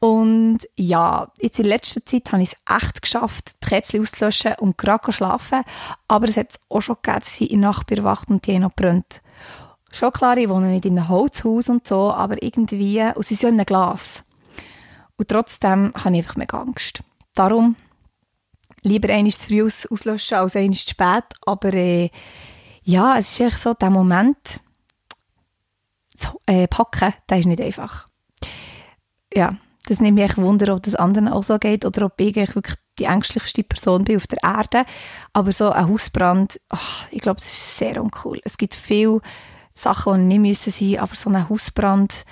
Und 0.00 0.60
ja, 0.76 1.30
jetzt 1.38 1.58
in 1.58 1.66
letzter 1.66 2.04
Zeit 2.04 2.32
habe 2.32 2.42
ich 2.42 2.52
es 2.52 2.76
echt 2.82 3.02
geschafft, 3.02 3.62
die 3.62 3.68
Kerzen 3.68 4.00
auszulöschen 4.00 4.54
und 4.58 4.78
gerade 4.78 5.12
schlafen. 5.12 5.62
Aber 6.08 6.26
es 6.26 6.38
hat 6.38 6.58
auch 6.70 6.80
schon 6.80 6.96
gegeben, 7.02 7.20
dass 7.20 7.40
ich 7.40 7.50
in 7.50 7.60
der 7.60 7.70
Nacht 7.70 7.90
erwacht 7.90 8.30
und 8.30 8.46
die 8.46 8.58
noch 8.58 8.74
brennt. 8.74 9.20
Schon 9.92 10.12
klar, 10.12 10.38
ich 10.38 10.48
wohne 10.48 10.68
nicht 10.68 10.86
in 10.86 10.98
einem 10.98 11.08
Holzhaus 11.08 11.68
und 11.68 11.86
so, 11.86 12.12
aber 12.12 12.42
irgendwie, 12.42 13.02
und 13.14 13.24
sie 13.24 13.34
sind 13.34 13.40
so 13.40 13.48
in 13.48 13.54
einem 13.54 13.66
Glas. 13.66 14.24
Und 15.18 15.28
trotzdem 15.28 15.92
habe 15.94 16.16
ich 16.16 16.22
einfach 16.22 16.36
mega 16.36 16.62
Angst. 16.62 17.02
Darum 17.34 17.76
lieber 18.82 19.12
einmal 19.12 19.32
zu 19.32 19.48
früh 19.48 19.62
auslöschen 19.64 20.38
als 20.38 20.56
einmal 20.56 20.76
zu 20.76 20.88
spät. 20.88 21.24
Aber 21.44 21.74
äh, 21.74 22.10
ja, 22.84 23.18
es 23.18 23.32
ist 23.32 23.40
echt 23.40 23.58
so, 23.58 23.74
der 23.74 23.90
Moment 23.90 24.38
zu 26.16 26.40
äh, 26.46 26.66
packen, 26.68 27.12
der 27.28 27.38
ist 27.38 27.46
nicht 27.46 27.60
einfach. 27.60 28.08
Ja, 29.34 29.56
das 29.90 30.00
nimmt 30.00 30.20
mich 30.20 30.36
Wunder, 30.36 30.72
ob 30.76 30.84
das 30.84 30.94
anderen 30.94 31.26
auch 31.26 31.42
so 31.42 31.58
geht 31.58 31.84
oder 31.84 32.06
ob 32.06 32.20
ich 32.20 32.36
wirklich 32.36 32.76
die 33.00 33.06
ängstlichste 33.06 33.64
Person 33.64 34.04
bin 34.04 34.18
auf 34.18 34.28
der 34.28 34.38
Erde. 34.40 34.84
Aber 35.32 35.52
so 35.52 35.72
ein 35.72 35.88
Hausbrand, 35.88 36.60
oh, 36.72 36.78
ich 37.10 37.20
glaube, 37.20 37.40
das 37.40 37.52
ist 37.52 37.76
sehr 37.76 38.00
uncool. 38.00 38.40
Es 38.44 38.56
gibt 38.56 38.76
viele 38.76 39.20
Sachen, 39.74 40.30
die 40.30 40.38
nicht 40.38 40.64
müssen 40.64 40.72
sein, 40.72 41.00
aber 41.00 41.16
so 41.16 41.28
ein 41.28 41.48
Hausbrand, 41.48 42.24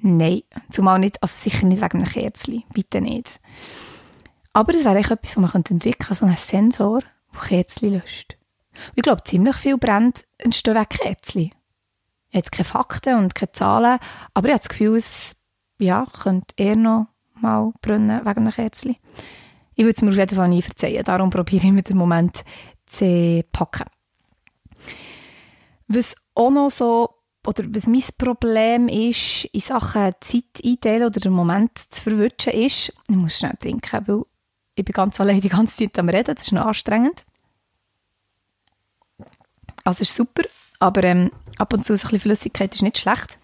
nein. 0.00 0.42
Zumal 0.70 1.00
nicht, 1.00 1.20
also 1.20 1.34
sicher 1.36 1.66
nicht 1.66 1.82
wegen 1.82 1.98
einem 1.98 2.08
Kerzchen, 2.08 2.62
bitte 2.72 3.00
nicht. 3.00 3.40
Aber 4.52 4.72
das 4.72 4.84
wäre 4.84 4.98
echt 4.98 5.10
etwas, 5.10 5.36
was 5.36 5.42
man 5.42 5.64
entwickeln 5.64 5.94
könnte, 5.98 6.14
so 6.14 6.26
einen 6.26 6.36
Sensor, 6.36 7.00
der 7.34 7.40
Kerzchen 7.40 7.94
löscht. 7.94 8.36
Ich 8.94 9.02
glaube, 9.02 9.24
ziemlich 9.24 9.56
viel 9.56 9.76
Brand 9.76 10.22
entstehen 10.38 10.76
wegen 10.76 10.88
Kerzchen. 10.88 11.42
Ich 11.42 12.36
habe 12.36 12.44
jetzt 12.44 12.52
keine 12.52 12.64
Fakten 12.64 13.18
und 13.18 13.34
keine 13.34 13.50
Zahlen, 13.50 13.98
aber 14.34 14.46
ich 14.46 14.52
habe 14.52 14.60
das 14.60 14.68
Gefühl, 14.68 14.96
es 14.96 15.34
ja, 15.82 16.06
könnte 16.22 16.54
eher 16.56 16.76
noch 16.76 17.08
mal 17.34 17.72
brennen 17.80 18.24
wegen 18.24 18.40
einem 18.40 18.52
Kerzchen. 18.52 18.96
Ich 19.74 19.84
würde 19.84 19.96
es 19.96 20.02
mir 20.02 20.10
auf 20.10 20.16
jeden 20.16 20.36
Fall 20.36 20.48
nie 20.48 20.62
verzeihen, 20.62 21.04
darum 21.04 21.30
probiere 21.30 21.66
ich 21.66 21.72
mit 21.72 21.88
dem 21.88 21.96
Moment 21.96 22.44
zu 22.86 23.42
packen. 23.52 23.84
Was 25.88 26.14
auch 26.34 26.50
noch 26.50 26.70
so, 26.70 27.10
oder 27.46 27.64
was 27.68 27.86
mein 27.86 28.02
Problem 28.16 28.88
ist, 28.88 29.46
in 29.46 29.60
Sachen 29.60 30.12
Zeit 30.20 30.44
einteilen 30.64 31.06
oder 31.06 31.20
den 31.20 31.32
Moment 31.32 31.76
zu 31.90 32.02
verwünschen, 32.02 32.52
ist, 32.52 32.92
ich 33.08 33.16
muss 33.16 33.38
schnell 33.38 33.56
trinken, 33.58 34.06
weil 34.06 34.22
ich 34.74 34.84
bin 34.84 34.92
ganz 34.92 35.20
allein 35.20 35.40
die 35.40 35.48
ganze 35.48 35.76
Zeit 35.76 35.98
am 35.98 36.08
Reden, 36.08 36.34
das 36.34 36.44
ist 36.44 36.52
noch 36.52 36.66
anstrengend. 36.66 37.24
Also 39.84 40.02
ist 40.02 40.14
super, 40.14 40.44
aber 40.78 41.02
ähm, 41.04 41.30
ab 41.58 41.72
und 41.72 41.84
zu 41.84 41.92
ein 41.94 41.98
bisschen 41.98 42.20
Flüssigkeit 42.20 42.74
ist 42.74 42.82
nicht 42.82 42.98
schlecht. 42.98 43.38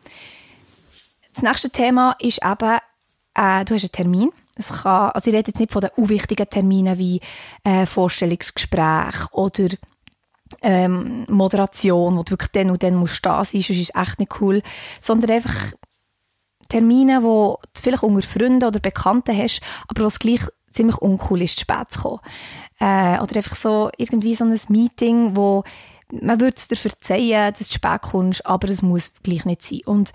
Das 1.38 1.45
nächste 1.45 1.71
Thema 1.71 2.16
ist 2.18 2.40
eben, 2.45 2.78
äh, 3.35 3.64
du 3.64 3.75
hast 3.75 3.85
einen 3.85 3.92
Termin. 3.92 4.30
Es 4.57 4.83
kann, 4.83 5.12
also 5.12 5.30
ich 5.30 5.37
rede 5.37 5.52
jetzt 5.52 5.61
nicht 5.61 5.71
von 5.71 5.83
den 5.83 5.90
unwichtigen 5.95 6.50
Terminen 6.50 6.99
wie 6.99 7.21
äh, 7.62 7.87
Vorstellungsgespräch 7.87 9.30
oder 9.30 9.68
ähm, 10.62 11.26
Moderation, 11.28 12.16
wo 12.16 12.25
du 12.25 12.33
wirklich 12.33 12.50
dann 12.50 12.71
und 12.71 12.83
dann 12.83 12.97
musst 12.97 13.25
da 13.25 13.45
sein, 13.45 13.61
sonst 13.61 13.78
ist 13.78 13.95
echt 13.95 14.18
nicht 14.18 14.40
cool, 14.40 14.64
sondern 15.00 15.30
einfach 15.30 15.54
Termine, 16.68 17.23
wo 17.23 17.61
du 17.73 17.83
vielleicht 17.83 18.02
unter 18.02 18.26
Freunden 18.26 18.64
oder 18.64 18.80
Bekannten 18.80 19.38
hast, 19.38 19.61
aber 19.87 20.07
was 20.07 20.18
gleich 20.18 20.40
ziemlich 20.73 20.99
uncool 20.99 21.42
ist, 21.42 21.61
zu 21.61 21.61
spät 21.61 21.88
zu 21.90 22.00
kommen. 22.00 22.21
Äh, 22.80 23.21
oder 23.21 23.37
einfach 23.37 23.54
so 23.54 23.92
irgendwie 23.97 24.35
so 24.35 24.42
ein 24.42 24.61
Meeting, 24.71 25.37
wo 25.37 25.62
man 26.12 26.41
würde 26.41 26.57
es 26.57 26.69
dir 26.69 26.77
verzeihen, 26.77 27.53
dass 27.57 27.69
du 27.69 27.75
spät 27.75 28.03
kommst, 28.03 28.47
aber 28.47 28.69
es 28.69 28.83
muss 28.83 29.12
gleich 29.23 29.45
nicht 29.45 29.62
sein. 29.62 29.81
Und 29.87 30.12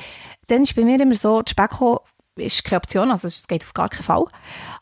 dann 0.48 0.64
ist 0.64 0.76
bei 0.76 0.84
mir 0.84 1.00
immer 1.00 1.16
so, 1.16 1.42
spät 1.48 1.70
kommen 1.70 2.00
ist 2.36 2.64
keine 2.64 2.78
Option, 2.78 3.12
also 3.12 3.28
es 3.28 3.48
geht 3.48 3.64
auf 3.64 3.74
gar 3.74 3.90
keinen 3.90 4.04
Fall. 4.04 4.26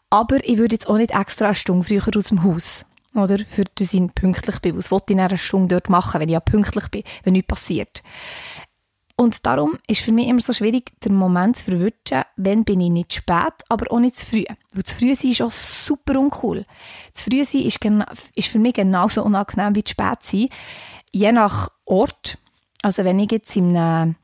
Aber 0.09 0.43
ich 0.43 0.57
würde 0.57 0.75
jetzt 0.75 0.87
auch 0.87 0.97
nicht 0.97 1.11
extra 1.11 1.45
eine 1.45 1.55
Stunde 1.55 1.85
früher 1.85 2.03
aus 2.15 2.27
dem 2.27 2.43
Haus, 2.43 2.85
oder? 3.13 3.39
Für 3.39 3.65
dass 3.75 3.93
ich 3.93 4.15
pünktlich 4.15 4.59
bin. 4.59 4.77
Was 4.77 4.91
wollte 4.91 5.05
ich 5.09 5.17
in 5.17 5.19
einer 5.19 5.37
Stunde 5.37 5.75
dort 5.75 5.89
machen, 5.89 6.19
wenn 6.21 6.29
ich 6.29 6.33
ja 6.33 6.39
pünktlich 6.39 6.87
bin, 6.89 7.03
wenn 7.23 7.33
nichts 7.33 7.47
passiert? 7.47 8.03
Und 9.21 9.45
darum 9.45 9.77
ist 9.87 10.01
für 10.01 10.11
mich 10.11 10.27
immer 10.27 10.41
so 10.41 10.51
schwierig, 10.51 10.91
den 11.01 11.13
Moment 11.13 11.55
zu 11.55 11.65
verwünschen, 11.65 12.23
wenn 12.37 12.63
bin 12.63 12.81
ich 12.81 12.89
nicht 12.89 13.13
spät, 13.13 13.53
aber 13.69 13.91
auch 13.91 13.99
nicht 13.99 14.15
zu 14.15 14.25
früh. 14.25 14.43
Weil 14.73 14.83
zu 14.83 14.95
früh 14.95 15.13
sein 15.13 15.31
ist 15.31 15.41
auch 15.43 15.51
super 15.51 16.19
uncool. 16.19 16.65
Zu 17.13 17.29
früh 17.29 17.45
sein 17.45 17.61
ist, 17.61 17.79
ist 18.35 18.47
für 18.47 18.59
mich 18.59 18.73
genauso 18.73 19.23
unangenehm 19.23 19.75
wie 19.75 19.83
zu 19.83 19.91
spät 19.91 20.23
sein. 20.23 20.49
Je 21.11 21.31
nach 21.31 21.69
Ort. 21.85 22.37
Also 22.81 23.03
wenn 23.03 23.19
ich 23.19 23.31
jetzt 23.31 23.55
in 23.55 23.75
einer 23.75 24.15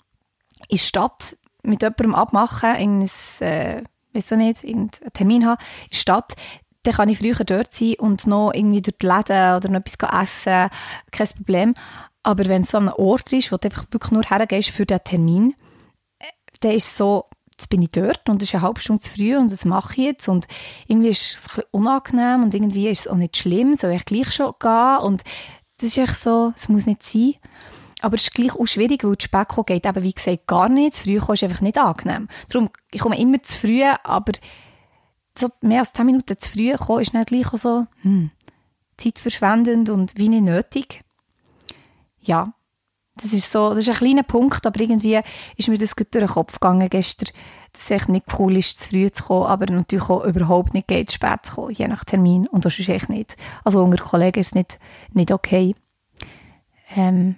in 0.70 0.75
der 0.75 0.77
Stadt 0.77 1.38
mit 1.63 1.82
jemandem 1.82 2.15
abmache, 2.15 2.67
irgendein, 2.67 3.10
äh, 3.39 3.84
weiß 4.13 4.32
nicht, 4.32 4.63
irgendeinen 4.63 5.13
Termin 5.13 5.46
habe 5.46 5.62
in 5.84 5.89
der 5.91 5.98
Stadt, 5.98 6.34
dann 6.84 6.94
kann 6.94 7.10
ich 7.10 7.20
früher 7.20 7.36
dort 7.44 7.74
sein 7.74 7.96
und 8.00 8.27
noch 8.27 8.53
irgendwie 8.53 8.82
durch 8.82 8.98
die 8.98 9.06
Läden 9.06 9.56
oder 9.56 9.70
noch 9.70 9.82
etwas 9.82 10.24
essen, 10.24 10.70
kein 11.12 11.27
Problem. 11.36 11.74
Aber 12.24 12.46
wenn 12.46 12.62
es 12.62 12.72
so 12.72 12.77
an 12.77 12.89
einem 12.89 12.98
Ort 12.98 13.32
ist, 13.34 13.51
wo 13.51 13.58
du 13.58 13.67
einfach 13.67 13.86
wirklich 13.91 14.12
nur 14.12 14.24
hergehst 14.24 14.70
für 14.70 14.86
diesen 14.86 15.03
Termin, 15.03 15.56
äh, 16.20 16.25
dann 16.62 16.72
ist 16.72 16.88
es 16.88 16.98
so, 16.98 17.25
jetzt 17.51 17.70
bin 17.70 17.82
ich 17.82 17.89
dort 17.89 18.29
und 18.29 18.41
es 18.41 18.50
ist 18.50 18.56
eine 18.56 18.63
halbe 18.63 18.79
Stunde 18.79 19.01
zu 19.01 19.12
früh 19.12 19.35
und 19.35 19.51
das 19.51 19.66
mache 19.66 19.94
ich 19.94 20.05
jetzt 20.05 20.27
und 20.27 20.48
irgendwie 20.88 21.09
ist 21.09 21.25
es 21.25 21.38
ein 21.38 21.48
bisschen 21.48 21.64
unangenehm 21.72 22.44
und 22.44 22.53
irgendwie 22.53 22.88
ist 22.88 23.01
es 23.01 23.07
auch 23.07 23.16
nicht 23.16 23.38
schlimm, 23.38 23.75
soll 23.75 23.92
ich 23.92 24.05
gleich 24.05 24.31
schon 24.31 24.53
gehen 24.59 24.98
und 25.01 25.24
das 25.77 25.90
ist 25.90 25.98
echt 25.98 26.16
so, 26.16 26.53
es 26.55 26.70
muss 26.70 26.85
nicht 26.85 27.03
sein. 27.03 27.35
Aber 28.01 28.16
es 28.16 28.24
ist 28.24 28.33
gleich 28.33 28.53
auch 28.53 28.66
schwierig, 28.66 29.03
weil 29.03 29.16
das 29.16 29.24
Spätkommen 29.24 29.66
geht 29.66 29.85
eben, 29.85 30.03
wie 30.03 30.13
gesagt, 30.13 30.48
gar 30.48 30.70
nicht. 30.70 30.98
Früh 30.98 31.18
ist 31.18 31.44
einfach 31.44 31.61
nicht 31.61 31.77
angenehm. 31.77 32.27
Darum, 32.50 32.70
ich 32.92 33.01
komme 33.01 33.20
immer 33.20 33.42
zu 33.42 33.57
früh, 33.57 33.83
aber 33.83 34.33
so 35.37 35.48
mehr 35.61 35.79
als 35.79 35.94
10 35.94 36.05
Minuten 36.05 36.40
zu 36.40 36.50
früh 36.50 36.75
kommen 36.75 37.01
ist 37.01 37.13
dann 37.13 37.25
gleich 37.25 37.48
auch 37.48 37.57
so, 37.57 37.87
hm, 38.01 38.29
zeitverschwendend 38.98 39.90
und 39.90 40.18
wie 40.18 40.29
nicht 40.29 40.44
nötig 40.44 41.03
ja, 42.27 42.53
das 43.16 43.33
ist 43.33 43.51
so, 43.51 43.70
das 43.70 43.79
ist 43.79 43.90
ein 43.90 43.96
kleiner 43.96 44.24
Punkt, 44.24 44.66
aber 44.66 44.79
irgendwie 44.79 45.20
ist 45.55 45.70
mir 45.70 45.77
das 45.77 45.96
gut 45.96 46.13
durch 46.13 46.25
den 46.25 46.33
Kopf 46.33 46.59
gegangen 46.59 46.90
gestern, 46.90 47.33
es 47.79 47.92
echt 47.92 48.09
nicht 48.09 48.25
cool 48.37 48.57
ist, 48.57 48.79
zu 48.79 48.90
früh 48.90 49.11
zu 49.11 49.24
kommen, 49.24 49.48
aber 49.48 49.66
natürlich 49.68 50.09
auch 50.09 50.24
überhaupt 50.24 50.74
nicht 50.74 50.87
geht, 50.87 51.11
spät 51.11 51.40
zu 51.44 51.55
kommen, 51.55 51.74
je 51.74 51.87
nach 51.87 52.05
Termin. 52.05 52.48
Und 52.48 52.66
das 52.66 52.79
ist 52.79 52.90
echt 52.90 53.09
nicht. 53.09 53.35
Also 53.63 53.83
unter 53.83 54.03
Kollegen 54.03 54.40
ist 54.40 54.48
es 54.48 54.55
nicht, 54.55 54.79
nicht 55.13 55.31
okay. 55.31 55.75
Ähm, 56.96 57.37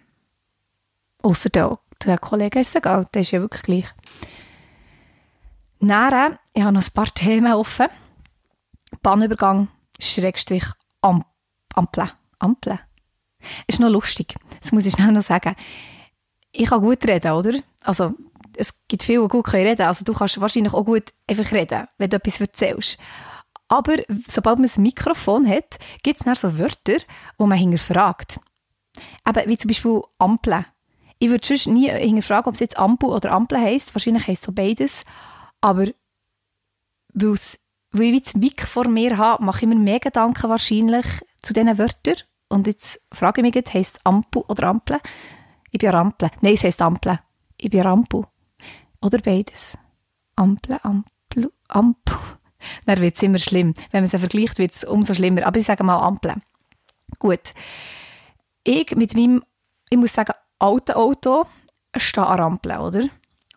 Außer 1.21 1.49
der, 1.49 1.77
der 2.03 2.17
Kollege 2.17 2.59
ist 2.59 2.69
es 2.69 2.75
egal, 2.75 3.05
der 3.13 3.21
ist 3.21 3.31
ja 3.31 3.41
wirklich 3.41 3.63
gleich. 3.63 3.85
Dann, 5.79 6.39
ich 6.53 6.63
habe 6.63 6.73
noch 6.73 6.83
ein 6.83 6.93
paar 6.93 7.05
Themen 7.13 7.53
offen. 7.53 7.87
Bahnübergang, 9.01 9.67
Schrägstrich, 9.99 10.65
Ampel. 11.01 12.09
Ampel. 12.39 12.79
Ist 13.67 13.79
noch 13.79 13.89
lustig. 13.89 14.35
Das 14.61 14.71
muss 14.71 14.85
ich 14.85 14.93
schnell 14.93 15.11
noch 15.11 15.23
sagen. 15.23 15.55
Ich 16.51 16.69
kann 16.69 16.81
gut 16.81 17.05
reden, 17.05 17.31
oder? 17.31 17.59
Also, 17.83 18.13
es 18.59 18.73
gibt 18.87 19.03
viele, 19.03 19.21
die 19.23 19.27
gut 19.29 19.53
reden. 19.53 19.85
Also, 19.85 20.03
du 20.03 20.13
kannst 20.13 20.39
wahrscheinlich 20.39 20.73
auch 20.73 20.85
gut 20.85 21.13
einfach 21.27 21.51
reden, 21.51 21.87
wenn 21.97 22.09
du 22.09 22.17
etwas 22.17 22.41
erzählst. 22.41 22.97
Aber 23.67 23.95
sobald 24.27 24.59
man 24.59 24.69
ein 24.69 24.83
Mikrofon 24.83 25.47
hat, 25.47 25.77
gibt 26.03 26.19
es 26.19 26.25
dann 26.25 26.35
so 26.35 26.57
Wörter, 26.57 26.97
wo 27.37 27.45
man 27.45 27.57
hinterfragt. 27.57 28.39
Eben, 29.27 29.49
wie 29.49 29.57
zum 29.57 29.67
Beispiel 29.67 30.01
Ampel. 30.17 30.65
Ich 31.19 31.29
würde 31.29 31.45
sonst 31.45 31.67
nie 31.67 31.89
hinterfragen, 31.89 32.47
ob 32.47 32.55
es 32.55 32.59
jetzt 32.59 32.77
Ampel 32.77 33.09
oder 33.09 33.31
Ampel 33.31 33.59
heisst. 33.59 33.93
Wahrscheinlich 33.93 34.27
heisst 34.27 34.41
es 34.41 34.45
so 34.45 34.51
beides. 34.51 35.03
Aber 35.61 35.87
weil 37.13 38.13
ich 38.13 38.23
das 38.23 38.35
Mic 38.35 38.65
vor 38.65 38.87
mir 38.87 39.17
habe, 39.17 39.43
mache 39.43 39.61
ich 39.61 39.67
mir 39.67 39.75
mehr 39.75 39.99
Gedanken 39.99 40.49
wahrscheinlich 40.49 41.05
zu 41.41 41.53
diesen 41.53 41.77
Wörtern. 41.77 42.15
Und 42.47 42.65
jetzt 42.65 42.99
frage 43.11 43.41
ich 43.41 43.55
mich, 43.55 43.73
heisst 43.73 43.97
es 43.97 44.05
Ampel 44.05 44.43
oder 44.47 44.63
Ampel? 44.67 44.99
Ich 45.71 45.79
bin 45.79 45.89
Ampel. 45.93 46.31
Nein, 46.41 46.55
es 46.55 46.63
heisst 46.63 46.81
Ampel. 46.81 47.19
Ich 47.57 47.69
bin 47.69 47.85
Ampel. 47.85 48.25
Oder 49.01 49.19
beides. 49.19 49.77
Ampel, 50.35 50.79
Ampel, 50.83 51.51
Ampel. 51.67 52.17
Dann 52.85 53.01
wird 53.01 53.15
es 53.15 53.23
immer 53.23 53.39
schlimm. 53.39 53.73
Wenn 53.91 54.03
man 54.03 54.11
es 54.11 54.19
vergleicht, 54.19 54.57
wird 54.57 54.71
es 54.71 54.83
umso 54.83 55.13
schlimmer. 55.13 55.45
Aber 55.45 55.59
ich 55.59 55.65
sage 55.65 55.83
mal 55.83 55.99
Ampel. 55.99 56.33
Gut. 57.19 57.53
Ich 58.63 58.95
mit 58.95 59.15
meinem, 59.15 59.43
ich 59.89 59.97
muss 59.97 60.13
sagen, 60.13 60.33
alten 60.59 60.91
Auto 60.93 61.45
stehe 61.95 62.27
an 62.27 62.39
Ampel, 62.39 62.77
oder? 62.77 63.03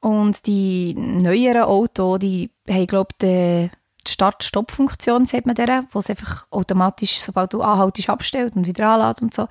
Und 0.01 0.47
die 0.47 0.95
neueren 0.95 1.63
Autos, 1.63 2.19
die 2.19 2.51
haben, 2.69 2.87
glaube 2.87 3.11
ich, 3.13 3.19
die 3.19 3.71
Start-Stopp-Funktion, 4.09 5.27
sagt 5.27 5.47
man 5.47 5.55
der, 5.55 5.85
wo 5.93 6.01
es 6.01 6.11
einfach 6.11 6.47
automatisch, 6.51 7.21
sobald 7.21 7.53
du 7.53 7.63
anhaltest, 7.63 8.11
abstellt 8.11 8.57
und 8.57 8.67
wieder 8.67 8.89
anlädt 8.89 9.23
und 9.23 9.33
so, 9.33 9.47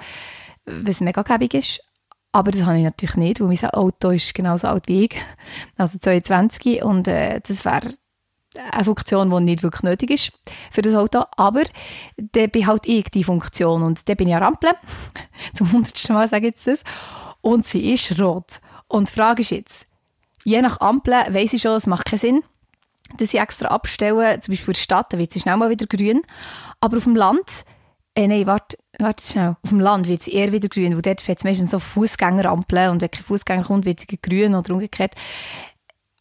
was 0.65 0.99
mega 0.99 1.21
gäbig 1.21 1.54
ist. 1.54 1.80
Aber 2.32 2.52
das 2.52 2.63
habe 2.63 2.78
ich 2.78 2.84
natürlich 2.84 3.15
nicht, 3.17 3.41
weil 3.41 3.48
mein 3.48 3.70
Auto 3.72 4.12
ist 4.12 4.34
genauso 4.34 4.67
alt 4.67 4.88
wie 4.88 5.06
ich, 5.06 5.15
also 5.78 5.98
22 6.00 6.84
und 6.84 7.08
äh, 7.08 7.41
das 7.46 7.65
wäre 7.65 7.89
eine 8.72 8.84
Funktion, 8.84 9.30
die 9.30 9.39
nicht 9.41 9.63
wirklich 9.63 9.84
nötig 9.84 10.12
ist 10.12 10.32
für 10.72 10.82
das 10.82 10.96
Auto, 10.96 11.24
aber 11.38 11.63
dann 12.17 12.50
bin 12.50 12.67
halt 12.67 12.86
ich 12.86 13.06
die 13.06 13.24
Funktion 13.24 13.84
und 13.84 14.08
dann 14.08 14.17
bin 14.17 14.28
ich 14.28 14.36
an 14.36 14.56
zum 15.54 15.72
hundertsten 15.72 16.15
Mal 16.15 16.28
sage 16.28 16.48
ich 16.48 16.54
jetzt 16.54 16.67
das, 16.67 16.84
und 17.41 17.65
sie 17.65 17.94
ist 17.94 18.20
rot. 18.20 18.60
Und 18.88 19.10
die 19.10 19.13
Frage 19.13 19.41
ist 19.41 19.52
jetzt, 19.52 19.88
je 20.44 20.62
nach 20.62 20.80
Ampel 20.82 21.13
weiss 21.30 21.54
ich 21.54 21.62
schon, 21.62 21.76
es 21.76 21.88
macht 21.88 22.06
keinen 22.06 22.20
Sinn, 22.20 22.44
dass 23.17 23.34
ich 23.34 23.39
extra 23.39 23.70
abstellen, 23.70 24.41
zum 24.41 24.52
Beispiel 24.52 24.65
für 24.65 24.74
die 24.74 24.80
Stadt, 24.80 25.12
dann 25.12 25.20
wird 25.20 25.34
sie 25.34 25.39
schnell 25.39 25.58
mal 25.58 25.70
wieder 25.70 25.86
grün. 25.86 26.22
Aber 26.80 26.98
auf 26.98 27.04
dem 27.04 27.15
Land, 27.15 27.65
äh, 28.15 28.28
nein, 28.28 28.46
warte, 28.46 28.78
warte 29.02 29.26
schnell, 29.26 29.56
auf 29.62 29.70
dem 29.70 29.80
Land 29.80 30.08
wird 30.08 30.24
sie 30.24 30.34
eher 30.34 30.52
wieder 30.52 30.70
grün, 30.70 30.94
weil 30.94 31.02
dort 31.02 31.28
es 31.28 31.44
meistens 31.44 31.72
so 31.72 31.80
Fußgängerampeln 31.80 32.92
und 32.92 33.02
wenn 33.02 33.12
kein 33.12 33.24
Fußgänger 33.24 33.64
kommt, 33.64 33.86
wird 33.86 34.00
sie 34.00 34.20
grün 34.22 34.56
oder 34.56 34.74
umgekehrt. 34.74 35.16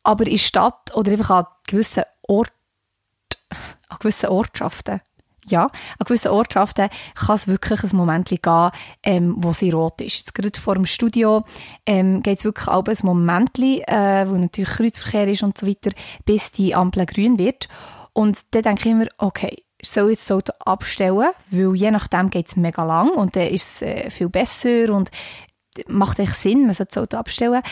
Aber 0.03 0.27
in 0.27 0.39
Stadt 0.39 0.95
oder 0.95 1.13
einfach 1.13 1.31
an 1.31 1.45
gewissen 1.67 2.05
Orten, 2.23 2.53
an 3.89 3.99
gewissen 4.01 4.29
Ortschaften, 4.29 5.01
ja, 5.47 5.65
an 5.65 6.05
gewissen 6.07 6.29
Ortschaften 6.29 6.89
kann 7.15 7.35
es 7.35 7.49
wirklich 7.49 7.83
ein 7.83 7.97
Moment 7.97 8.29
gehen, 8.29 8.71
ähm, 9.03 9.35
wo 9.39 9.53
sie 9.53 9.71
rot 9.71 10.01
ist. 10.01 10.19
Jetzt 10.19 10.35
gerade 10.35 10.59
vor 10.59 10.75
dem 10.75 10.87
Studio 10.87 11.45
ähm, 11.87 12.23
geht 12.23 12.39
es 12.39 12.45
wirklich 12.45 12.69
auch 12.69 12.85
ein 12.85 12.97
Moment, 13.03 13.59
äh, 13.59 14.29
wo 14.29 14.37
natürlich 14.37 14.71
Kreuzverkehr 14.71 15.29
ist 15.29 15.43
und 15.43 15.59
so 15.59 15.67
weiter, 15.67 15.91
bis 16.25 16.53
die 16.53 16.75
Ampel 16.75 17.07
grün 17.07 17.39
wird. 17.39 17.69
Und 18.13 18.39
dann 18.51 18.63
denke 18.63 18.89
ich 18.89 18.93
immer, 18.93 19.07
okay, 19.19 19.65
soll 19.89 20.11
jetzt 20.11 20.31
Auto 20.31 20.53
abstellen, 20.65 21.31
weil 21.51 21.75
je 21.75 21.91
nachdem 21.91 22.31
geht 22.31 22.49
es 22.49 22.57
mega 22.57 22.85
lang 22.85 23.11
und 23.11 23.37
dann 23.37 23.49
ist 23.49 23.83
es 23.83 23.83
äh, 23.83 24.11
viel 24.11 24.29
besser 24.29 24.91
und 24.91 25.11
macht 25.87 26.19
echt 26.19 26.35
Sinn, 26.35 26.67
man 26.67 26.75
sollte 26.75 27.01
Auto 27.01 27.17
abstellen. 27.17 27.63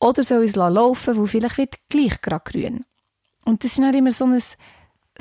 Oder 0.00 0.22
soll 0.22 0.44
ich 0.44 0.50
es 0.50 0.56
laufen, 0.56 1.16
weil 1.16 1.26
vielleicht 1.26 1.58
wird 1.58 1.76
gleich 1.88 2.20
gerade 2.20 2.42
grün. 2.44 2.84
Und 3.44 3.62
das 3.62 3.72
ist 3.72 3.78
dann 3.78 3.94
immer 3.94 4.12
so 4.12 4.24
ein 4.24 4.42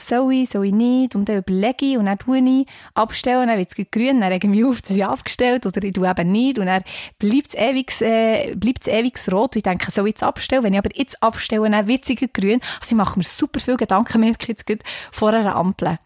soll 0.07 0.33
ich, 0.33 0.49
soll 0.49 0.65
ich 0.65 0.73
nicht, 0.73 1.15
und 1.15 1.29
dann 1.29 1.37
überlege 1.37 1.85
ich, 1.85 1.97
und 1.97 2.05
dann 2.05 2.17
tue 2.17 2.39
ich, 2.39 2.67
abstellen, 2.93 3.47
dann 3.47 3.57
wird 3.57 3.71
es 3.77 3.91
grün, 3.91 4.21
dann 4.21 4.31
rege 4.31 4.47
ich 4.47 4.51
mich 4.53 4.65
auf, 4.65 4.81
dass 4.81 4.91
ich 4.91 5.05
abgestellt, 5.05 5.65
oder 5.65 5.83
ich 5.83 5.93
tue 5.93 6.09
eben 6.09 6.31
nicht, 6.31 6.59
und 6.59 6.65
dann 6.65 6.83
bleibt 7.19 7.49
es 7.49 7.55
ewig, 7.55 8.01
äh, 8.01 8.55
bleibt 8.55 8.87
es 8.87 8.93
ewig 8.93 9.17
rot, 9.31 9.55
und 9.55 9.57
ich 9.57 9.63
denke, 9.63 9.91
soll 9.91 10.07
ich 10.07 10.13
jetzt 10.13 10.23
abstellen, 10.23 10.63
wenn 10.63 10.73
ich 10.73 10.79
aber 10.79 10.95
jetzt 10.95 11.21
abstelle, 11.21 11.69
dann 11.69 11.87
wird 11.87 12.09
es 12.09 12.15
grün, 12.33 12.59
also 12.79 12.91
ich 12.91 12.95
mache 12.95 13.17
mir 13.17 13.25
super 13.25 13.59
viel 13.59 13.77
Gedanken, 13.77 14.19
merke 14.21 14.47
jetzt 14.47 14.65
vor 15.11 15.29
einer 15.29 15.55
Ampel. 15.55 15.97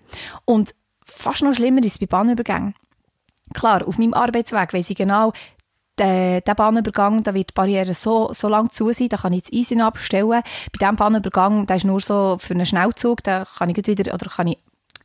Und 0.45 0.75
fast 1.05 1.43
noch 1.43 1.53
schlimmer 1.53 1.83
ist 1.83 1.93
es 1.93 1.99
bei 1.99 2.05
Bahnübergängen. 2.05 2.75
Klar, 3.53 3.87
auf 3.87 3.97
meinem 3.97 4.13
Arbeitsweg 4.13 4.73
weiss 4.73 4.89
ich 4.89 4.97
genau, 4.97 5.31
der, 5.97 6.41
Bahnübergang, 6.41 7.23
da 7.23 7.33
wird 7.33 7.49
die 7.51 7.53
Barriere 7.53 7.93
so, 7.93 8.31
so 8.33 8.49
lang 8.49 8.69
zu 8.69 8.91
sein, 8.91 9.09
da 9.09 9.17
kann 9.17 9.33
ich 9.33 9.43
das 9.43 9.53
Eisen 9.53 9.81
abstellen. 9.81 10.29
Bei 10.41 10.77
diesem 10.79 10.95
Bahnübergang, 10.95 11.65
der 11.65 11.77
ist 11.77 11.85
nur 11.85 11.99
so 11.99 12.37
für 12.39 12.53
einen 12.53 12.65
Schnellzug, 12.65 13.23
da 13.23 13.45
kann 13.45 13.69
ich 13.69 13.77
wieder, 13.77 14.13
oder 14.13 14.29
kann 14.29 14.47
ich 14.47 14.57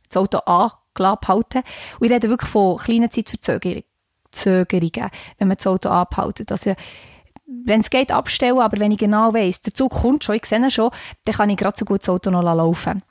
das 0.09 0.17
Auto 0.17 0.39
abhalten. 0.39 1.63
Und 1.99 2.05
ich 2.05 2.11
rede 2.11 2.29
wirklich 2.29 2.51
von 2.51 2.77
kleinen 2.77 3.09
Zeitverzögerungen, 3.09 3.83
wenn 5.37 5.47
man 5.47 5.57
das 5.57 5.67
Auto 5.67 5.89
abhält. 5.89 6.51
Also, 6.51 6.73
wenn 7.45 7.81
es 7.81 7.89
geht, 7.89 8.11
abstellen, 8.11 8.59
aber 8.59 8.79
wenn 8.79 8.91
ich 8.91 8.97
genau 8.97 9.33
weiss, 9.33 9.61
der 9.61 9.73
Zug 9.73 9.91
kommt 9.91 10.23
schon, 10.23 10.35
ich 10.35 10.45
sehe 10.45 10.59
ihn 10.59 10.71
schon, 10.71 10.91
dann 11.25 11.35
kann 11.35 11.49
ich 11.49 11.57
gerade 11.57 11.77
so 11.77 11.85
gut 11.85 12.01
das 12.01 12.09
Auto 12.09 12.31
noch 12.31 12.43
laufen 12.43 13.01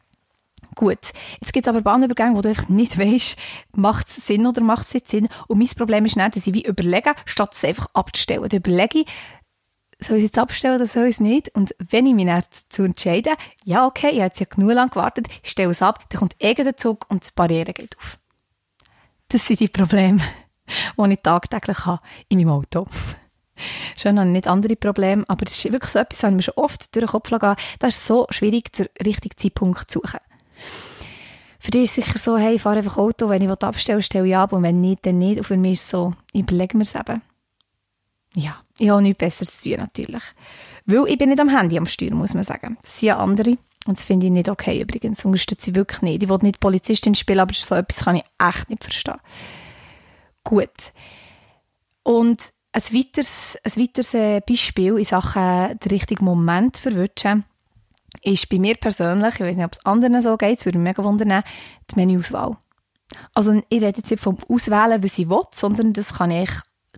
Gut, 0.75 0.99
jetzt 1.41 1.53
gibt 1.53 1.67
es 1.67 1.69
aber 1.69 1.83
Bahnübergänge, 1.83 2.37
wo 2.37 2.43
du 2.43 2.49
einfach 2.49 2.69
nicht 2.69 2.99
weißt, 2.99 3.37
macht 3.75 4.09
es 4.09 4.27
Sinn 4.27 4.47
oder 4.47 4.63
macht 4.63 4.87
es 4.87 4.95
nicht 4.95 5.09
Sinn. 5.09 5.29
Und 5.49 5.59
mein 5.59 5.69
Problem 5.69 6.05
ist 6.05 6.17
nicht, 6.17 6.37
dass 6.37 6.47
ich 6.47 6.55
wie 6.55 6.65
überlege, 6.65 7.15
statt 7.25 7.55
es 7.55 7.65
einfach 7.65 7.89
abzustellen. 7.95 8.49
Dann 8.49 8.59
überlege 8.59 9.01
ich, 9.01 9.07
soll 10.01 10.17
ich 10.17 10.25
es 10.25 10.31
jetzt 10.31 10.39
abstellen 10.39 10.77
oder 10.77 10.87
soll 10.87 11.05
ich 11.05 11.17
es 11.17 11.21
nicht? 11.21 11.55
Und 11.55 11.75
wenn 11.79 12.07
ich 12.07 12.15
mich 12.15 12.27
dann 12.27 12.43
dazu 12.51 12.85
entscheide, 12.85 13.35
ja 13.65 13.87
okay, 13.87 14.09
ich 14.09 14.17
habe 14.17 14.27
jetzt 14.27 14.41
ja 14.41 14.47
genug 14.49 14.73
lang 14.73 14.89
gewartet, 14.89 15.29
ich 15.43 15.51
stelle 15.51 15.71
es 15.71 15.83
ab, 15.83 16.05
dann 16.09 16.21
kommt 16.21 16.37
irgendein 16.39 16.77
Zug 16.77 17.07
und 17.09 17.25
die 17.25 17.31
Barriere 17.35 17.73
geht 17.73 17.97
auf. 17.99 18.19
Das 19.29 19.47
sind 19.47 19.61
die 19.61 19.69
Probleme, 19.69 20.21
die 20.99 21.13
ich 21.13 21.21
tagtäglich 21.21 21.87
habe 21.87 22.03
in 22.29 22.39
meinem 22.39 22.51
Auto. 22.51 22.87
Schon 23.95 24.17
ich 24.17 24.25
nicht 24.25 24.49
andere 24.49 24.75
Probleme, 24.75 25.25
aber 25.29 25.45
das 25.45 25.55
ist 25.55 25.71
wirklich 25.71 25.93
so 25.93 25.99
etwas, 25.99 26.21
das 26.21 26.33
mir 26.33 26.43
schon 26.43 26.55
oft 26.55 26.95
durch 26.95 27.05
den 27.05 27.11
Kopf 27.11 27.31
gegangen. 27.31 27.57
Das 27.79 27.97
ist 27.97 28.07
so 28.07 28.27
schwierig, 28.31 28.73
den 28.73 28.89
richtigen 29.05 29.37
Zeitpunkt 29.37 29.91
zu 29.91 30.01
suchen. 30.01 30.19
Für 31.63 31.71
dich 31.71 31.83
ist 31.83 31.95
sicher 31.97 32.19
so, 32.19 32.39
hey, 32.39 32.59
fahre 32.59 32.79
einfach 32.79 32.97
Auto, 32.97 33.29
wenn 33.29 33.43
ich 33.43 33.51
abstelle, 33.51 34.01
stelle 34.01 34.27
ich 34.27 34.35
ab 34.35 34.55
und 34.55 34.63
wenn 34.63 34.81
nicht, 34.81 35.05
dann 35.05 35.19
nicht. 35.19 35.39
Und 35.39 35.45
für 35.45 35.59
mich 35.59 35.75
ist 35.75 35.85
es 35.85 35.91
so, 35.91 36.15
ich 36.33 36.41
überlege 36.41 36.77
mir 36.77 36.85
es 36.85 36.95
eben. 36.95 37.21
Ja, 38.35 38.57
ich 38.79 38.89
habe 38.89 39.03
nichts 39.03 39.19
Besseres 39.19 39.61
zu 39.61 39.69
tun, 39.69 39.79
natürlich. 39.79 40.23
Weil 40.87 41.07
ich 41.09 41.19
bin 41.19 41.29
nicht 41.29 41.41
am 41.41 41.51
Handy 41.51 41.77
am 41.77 41.87
Steuer, 41.87 42.15
muss 42.15 42.33
man 42.33 42.45
sagen. 42.45 42.79
Das 42.83 42.99
sind 42.99 43.09
ja 43.09 43.19
andere. 43.19 43.59
Und 43.87 43.99
das 43.99 44.05
finde 44.05 44.27
ich 44.27 44.33
nicht 44.33 44.49
okay 44.49 44.81
übrigens. 44.81 45.25
Unterstütze 45.25 45.71
ich 45.71 45.77
wirklich 45.77 46.01
nicht. 46.01 46.23
Ich 46.23 46.29
will 46.31 46.39
nicht 46.41 46.61
Polizistin 46.61 47.15
spielen, 47.15 47.41
aber 47.41 47.53
so 47.53 47.75
etwas 47.75 48.05
kann 48.05 48.17
ich 48.17 48.25
echt 48.39 48.71
nicht 48.71 48.83
verstehen. 48.83 49.19
Gut. 50.45 50.93
Und 52.03 52.41
ein 52.73 52.83
weiteres, 52.83 53.59
ein 53.63 53.83
weiteres 53.83 54.15
äh, 54.15 54.41
Beispiel 54.41 54.97
in 54.97 55.05
Sachen 55.05 55.79
den 55.79 55.91
richtigen 55.91 56.25
Moment 56.25 56.79
verwünschen 56.79 57.45
ist 58.23 58.49
bei 58.49 58.59
mir 58.59 58.77
persönlich, 58.77 59.35
ich 59.35 59.41
weiß 59.41 59.57
nicht, 59.57 59.65
ob 59.65 59.73
es 59.73 59.85
anderen 59.85 60.21
so 60.23 60.37
geht, 60.37 60.59
es 60.59 60.65
würde 60.67 60.79
mich 60.79 60.91
mega 60.91 61.05
wundern, 61.05 61.43
die 61.91 61.95
Menüauswahl. 61.97 62.57
Also 63.35 63.61
ich 63.69 63.83
rede 63.83 63.99
jetzt 63.99 64.11
nicht 64.11 64.23
vom 64.23 64.37
Auswählen, 64.49 65.03
was 65.03 65.19
ich 65.19 65.29
will, 65.29 65.43
sondern 65.53 65.93
das 65.93 66.15
kann 66.15 66.31
ich 66.31 66.51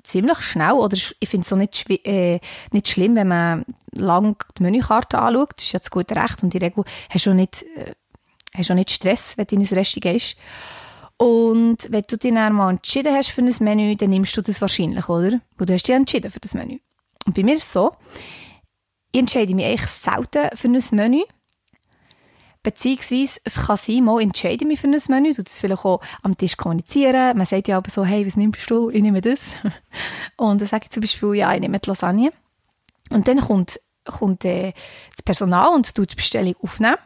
ziemlich 0.03 0.41
schnell, 0.41 0.73
oder 0.73 0.97
ich 0.97 1.29
finde 1.29 1.43
es 1.43 1.49
so 1.49 1.57
nicht, 1.57 1.89
äh, 2.07 2.41
nicht 2.73 2.89
schlimm, 2.89 3.15
wenn 3.15 3.29
man 3.29 3.65
lang 3.95 4.45
die 4.59 4.63
Menükarte 4.63 5.19
anschaut, 5.19 5.55
das 5.57 5.67
ist 5.67 5.73
ja 5.73 5.79
das 5.79 5.91
gute 5.91 6.17
Recht 6.17 6.43
und 6.43 6.53
in 6.53 6.61
der 6.61 6.69
Regel 6.69 6.85
hast 7.09 7.27
du 7.27 7.35
nicht, 7.35 7.63
äh, 7.77 7.93
hast 8.57 8.71
du 8.71 8.75
nicht 8.75 8.91
Stress, 8.91 9.39
wenn 9.39 9.47
du 9.47 9.55
in 9.55 9.63
ein 9.63 9.67
Restaurant 9.67 10.03
gehst. 10.03 10.37
Und 11.19 11.87
wenn 11.91 12.03
du 12.09 12.17
dich 12.17 12.35
dann 12.35 12.53
mal 12.55 12.71
entschieden 12.71 13.15
hast 13.15 13.31
für 13.31 13.43
ein 13.43 13.55
Menü, 13.61 13.95
dann 13.95 14.11
nimmst 14.11 14.37
du 14.37 14.43
das 14.43 14.61
wahrscheinlich, 14.61 15.09
oder? 15.09 15.41
Weil 15.57 15.67
du 15.67 15.75
hast 15.75 15.87
dich 15.87 15.95
entschieden 15.95 16.31
für 16.33 16.41
das 16.41 16.55
Menü. 16.55 16.79
Und 17.27 17.37
bei 17.37 17.45
mir 17.45 17.55
ist 17.55 17.65
es 17.65 17.73
so, 17.73 17.93
ich 19.13 19.21
entscheide 19.21 19.55
mich 19.55 19.67
eigentlich 19.67 19.87
selten 19.91 20.57
für 20.57 20.69
ein 20.69 20.83
Menü. 20.93 21.23
Beziehungsweise, 22.63 23.41
es 23.45 23.55
kann 23.67 23.77
sein, 23.77 24.05
mal 24.05 24.23
entscheide 24.23 24.65
ich 24.65 24.67
mich 24.67 24.81
für 24.81 24.89
ein 24.89 25.01
Menü, 25.09 25.35
du 25.35 25.43
das 25.43 25.59
vielleicht 25.59 25.85
auch 25.85 26.01
am 26.23 26.37
Tisch 26.37 26.57
kommunizieren. 26.57 27.37
Man 27.37 27.47
sagt 27.47 27.69
ja 27.69 27.77
aber 27.77 27.91
so, 27.91 28.05
hey, 28.05 28.27
was 28.27 28.37
nimmst 28.37 28.71
du? 28.71 28.89
Ich 28.91 29.03
nehme 29.03 29.21
das. 29.21 29.57
Und 30.37 30.61
dann 30.61 30.69
sage 30.69 30.85
ich 30.85 30.91
zum 30.91 31.03
Beispiel, 31.03 31.35
ja, 31.35 31.53
ich 31.55 31.61
nehme 31.61 31.79
die 31.79 31.89
Lasagne. 31.89 32.31
Und 33.11 33.29
dann 33.29 33.41
kommt, 33.41 33.81
kommt 34.05 34.45
äh, 34.45 34.73
das 35.15 35.23
Personal 35.23 35.75
und 35.75 35.95
tut 35.95 36.13
die 36.13 36.17
Bestellung 36.17 36.55
aufnehmen. 36.63 36.97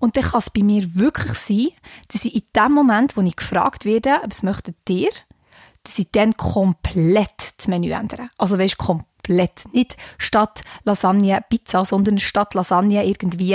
Und 0.00 0.16
dann 0.16 0.24
kann 0.24 0.38
es 0.38 0.50
bei 0.50 0.62
mir 0.62 0.94
wirklich 0.94 1.32
sein, 1.34 1.68
dass 2.08 2.24
ich 2.24 2.34
in 2.34 2.42
dem 2.56 2.72
Moment, 2.72 3.16
wo 3.16 3.20
ich 3.20 3.36
gefragt 3.36 3.84
werde, 3.84 4.20
was 4.26 4.42
möchtet 4.42 4.76
ihr, 4.88 5.10
dass 5.82 5.98
ich 5.98 6.10
dann 6.10 6.36
komplett 6.36 7.54
das 7.56 7.68
Menü 7.68 7.90
ändere. 7.90 8.30
Also 8.36 8.58
weißt, 8.58 8.78
komplett 8.78 9.06
komplett. 9.28 9.72
Nicht 9.72 9.96
statt 10.18 10.62
Lasagne 10.84 11.40
Pizza, 11.48 11.84
sondern 11.84 12.18
statt 12.18 12.54
Lasagne 12.54 13.06
irgendwie 13.06 13.54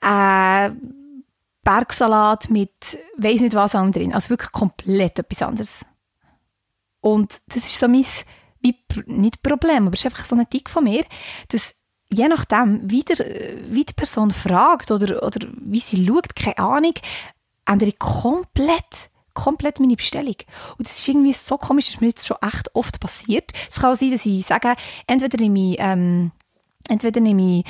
äh, 0.00 0.70
Bergsalat 1.62 2.50
mit 2.50 2.98
weiß 3.18 3.40
nicht 3.40 3.54
was 3.54 3.72
drin. 3.72 4.14
Also 4.14 4.30
wirklich 4.30 4.52
komplett 4.52 5.18
etwas 5.18 5.42
anderes. 5.42 5.86
Und 7.00 7.32
das 7.48 7.58
ist 7.58 7.78
so 7.78 7.88
mein, 7.88 8.04
wie, 8.60 8.76
nicht 9.06 9.42
Problem, 9.42 9.86
aber 9.86 9.94
es 9.94 10.00
ist 10.00 10.06
einfach 10.06 10.24
so 10.24 10.36
ein 10.36 10.48
Tick 10.48 10.70
von 10.70 10.84
mir, 10.84 11.04
dass 11.48 11.74
je 12.08 12.28
nachdem, 12.28 12.80
wie, 12.84 13.02
der, 13.02 13.18
wie 13.68 13.84
die 13.84 13.94
Person 13.94 14.30
fragt 14.30 14.90
oder, 14.90 15.22
oder 15.22 15.46
wie 15.56 15.80
sie 15.80 16.06
schaut, 16.06 16.34
keine 16.34 16.58
Ahnung, 16.58 16.94
ändere 17.66 17.90
ich 17.90 17.98
komplett 17.98 19.10
komplett 19.36 19.78
meine 19.78 19.94
Bestellung. 19.94 20.36
Und 20.78 20.88
das 20.88 20.98
ist 20.98 21.08
irgendwie 21.08 21.32
so 21.32 21.56
komisch, 21.58 21.86
das 21.86 21.94
ist 21.94 22.00
mir 22.00 22.08
jetzt 22.08 22.26
schon 22.26 22.38
echt 22.42 22.74
oft 22.74 22.98
passiert. 22.98 23.52
Es 23.70 23.78
kann 23.78 23.92
auch 23.92 23.96
sein, 23.96 24.10
dass 24.10 24.26
ich 24.26 24.44
sage, 24.44 24.74
entweder 25.06 25.38
nehme 25.38 25.72
ich, 25.72 25.76
ähm, 25.78 26.32
entweder 26.88 27.20
nehme 27.20 27.60
ich 27.60 27.64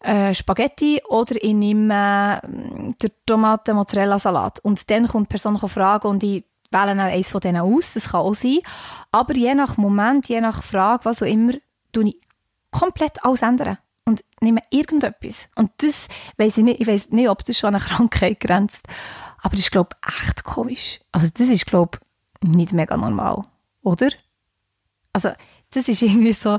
äh, 0.00 0.34
Spaghetti 0.34 1.00
oder 1.08 1.36
ich 1.40 1.54
nehme 1.54 2.40
äh, 2.42 2.92
den 3.02 3.10
Tomaten-Mozzarella-Salat. 3.26 4.60
Und 4.60 4.90
dann 4.90 5.06
kommt 5.06 5.28
die 5.28 5.34
Person 5.34 5.58
fragen 5.58 6.08
und 6.08 6.22
ich 6.24 6.44
wähle 6.70 6.86
dann 6.86 7.00
eines 7.00 7.28
von 7.28 7.40
denen 7.40 7.62
aus, 7.62 7.94
das 7.94 8.10
kann 8.10 8.20
auch 8.20 8.34
sein. 8.34 8.58
Aber 9.12 9.34
je 9.34 9.54
nach 9.54 9.76
Moment, 9.76 10.28
je 10.28 10.40
nach 10.40 10.62
Frage, 10.62 11.04
was 11.04 11.22
auch 11.22 11.26
immer, 11.26 11.52
tue 11.92 12.08
ich 12.08 12.20
komplett 12.70 13.24
alles 13.24 13.42
ändern 13.42 13.78
und 14.04 14.24
nehme 14.40 14.60
irgendetwas. 14.70 15.48
Und 15.54 15.70
das 15.78 16.08
weiß 16.36 16.58
ich 16.58 16.64
nicht, 16.64 16.80
ich 16.80 16.86
weiß 16.86 17.10
nicht, 17.10 17.28
ob 17.28 17.44
das 17.44 17.58
schon 17.58 17.74
an 17.74 17.80
eine 17.80 17.84
Krankheit 17.84 18.40
grenzt. 18.40 18.86
Aber 19.42 19.56
das 19.56 19.66
ist, 19.66 19.72
glaube 19.72 19.96
ich, 20.06 20.22
echt 20.28 20.44
komisch. 20.44 21.00
Also 21.12 21.28
das 21.32 21.48
ist, 21.48 21.66
glaube 21.66 21.98
ich, 22.42 22.48
nicht 22.48 22.72
mega 22.72 22.96
normal. 22.96 23.42
Oder? 23.82 24.08
Also 25.12 25.30
das 25.70 25.88
ist 25.88 26.02
irgendwie 26.02 26.32
so, 26.32 26.58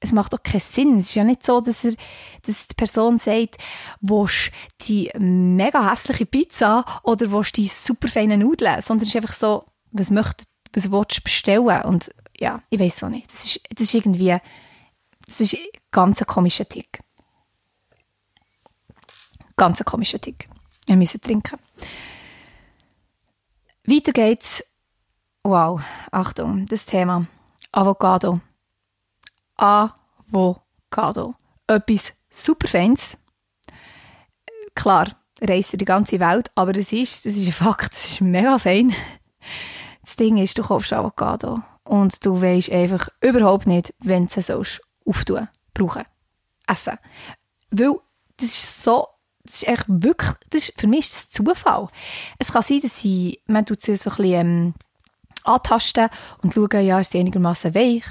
es 0.00 0.12
macht 0.12 0.32
doch 0.32 0.42
keinen 0.42 0.60
Sinn. 0.60 0.98
Es 0.98 1.06
ist 1.06 1.14
ja 1.14 1.24
nicht 1.24 1.44
so, 1.44 1.60
dass, 1.60 1.84
er, 1.84 1.94
dass 2.42 2.66
die 2.66 2.74
Person 2.74 3.18
sagt, 3.18 3.56
willst 4.00 4.50
die 4.82 5.10
mega 5.18 5.90
hässliche 5.90 6.26
Pizza 6.26 6.84
oder 7.02 7.32
willst 7.32 7.56
die 7.56 7.66
super 7.66 8.08
feinen 8.08 8.40
Nudeln, 8.40 8.80
sondern 8.80 9.02
es 9.02 9.08
ist 9.08 9.16
einfach 9.16 9.34
so, 9.34 9.64
was 9.90 10.10
möchtest 10.10 10.48
was 10.72 10.90
willst 10.90 11.18
du 11.18 11.22
bestellen? 11.22 11.82
Und 11.82 12.14
ja, 12.38 12.62
ich 12.70 12.78
weiß 12.78 13.04
auch 13.04 13.08
nicht. 13.08 13.32
Das 13.32 13.44
ist, 13.44 13.60
das 13.70 13.82
ist 13.82 13.94
irgendwie, 13.94 14.36
das 15.26 15.40
ist 15.40 15.56
ganz 15.90 16.20
ein 16.20 16.26
komischer 16.26 16.68
Tick. 16.68 17.00
Ganz 19.56 19.80
ein 19.80 19.84
komischer 19.84 20.20
Tick. 20.20 20.48
Wir 20.88 20.96
müssen 20.96 21.20
trinken. 21.20 21.58
Weiter 23.84 24.12
geht's. 24.12 24.64
Wow, 25.42 25.82
Achtung, 26.10 26.64
das 26.64 26.86
Thema. 26.86 27.26
Avocado. 27.72 28.40
Avocado. 29.56 31.34
Etwas 31.66 32.14
super 32.30 32.68
Feins. 32.68 33.18
Klar, 34.74 35.08
reist 35.42 35.78
die 35.78 35.84
ganze 35.84 36.20
Welt, 36.20 36.50
aber 36.54 36.74
es 36.74 36.90
ist, 36.90 37.26
das 37.26 37.36
ist 37.36 37.46
ein 37.46 37.52
Fakt, 37.52 37.92
es 37.92 38.12
ist 38.12 38.20
mega 38.22 38.58
fein. 38.58 38.94
Das 40.02 40.16
Ding 40.16 40.38
ist, 40.38 40.56
du 40.56 40.62
kaufst 40.62 40.94
Avocado 40.94 41.58
und 41.84 42.24
du 42.24 42.40
weißt 42.40 42.70
einfach 42.70 43.10
überhaupt 43.20 43.66
nicht, 43.66 43.92
wenn 43.98 44.26
du 44.26 44.40
es 44.40 44.80
auftun 45.04 45.48
brauchen, 45.74 46.04
essen. 46.66 46.96
Weil 47.70 47.92
das 48.38 48.48
ist 48.48 48.82
so 48.82 49.06
das 49.48 49.62
ist 49.62 49.68
echt 49.68 49.84
wirklich, 49.88 50.32
das 50.50 50.68
ist, 50.68 50.80
für 50.80 50.86
mich 50.86 51.00
ist 51.00 51.14
das 51.14 51.30
Zufall. 51.30 51.88
Es 52.38 52.52
kann 52.52 52.62
sein, 52.62 52.80
dass 52.80 53.00
sie, 53.00 53.40
man 53.46 53.66
tut 53.66 53.82
sie 53.82 53.96
so 53.96 54.10
ein 54.10 54.16
bisschen, 54.16 54.34
ähm, 54.34 54.74
antasten 55.44 56.08
und 56.42 56.54
schauen, 56.54 56.84
ja, 56.84 57.00
ist 57.00 57.12
sie 57.12 57.18
einigermaßen 57.18 57.74
weich. 57.74 58.04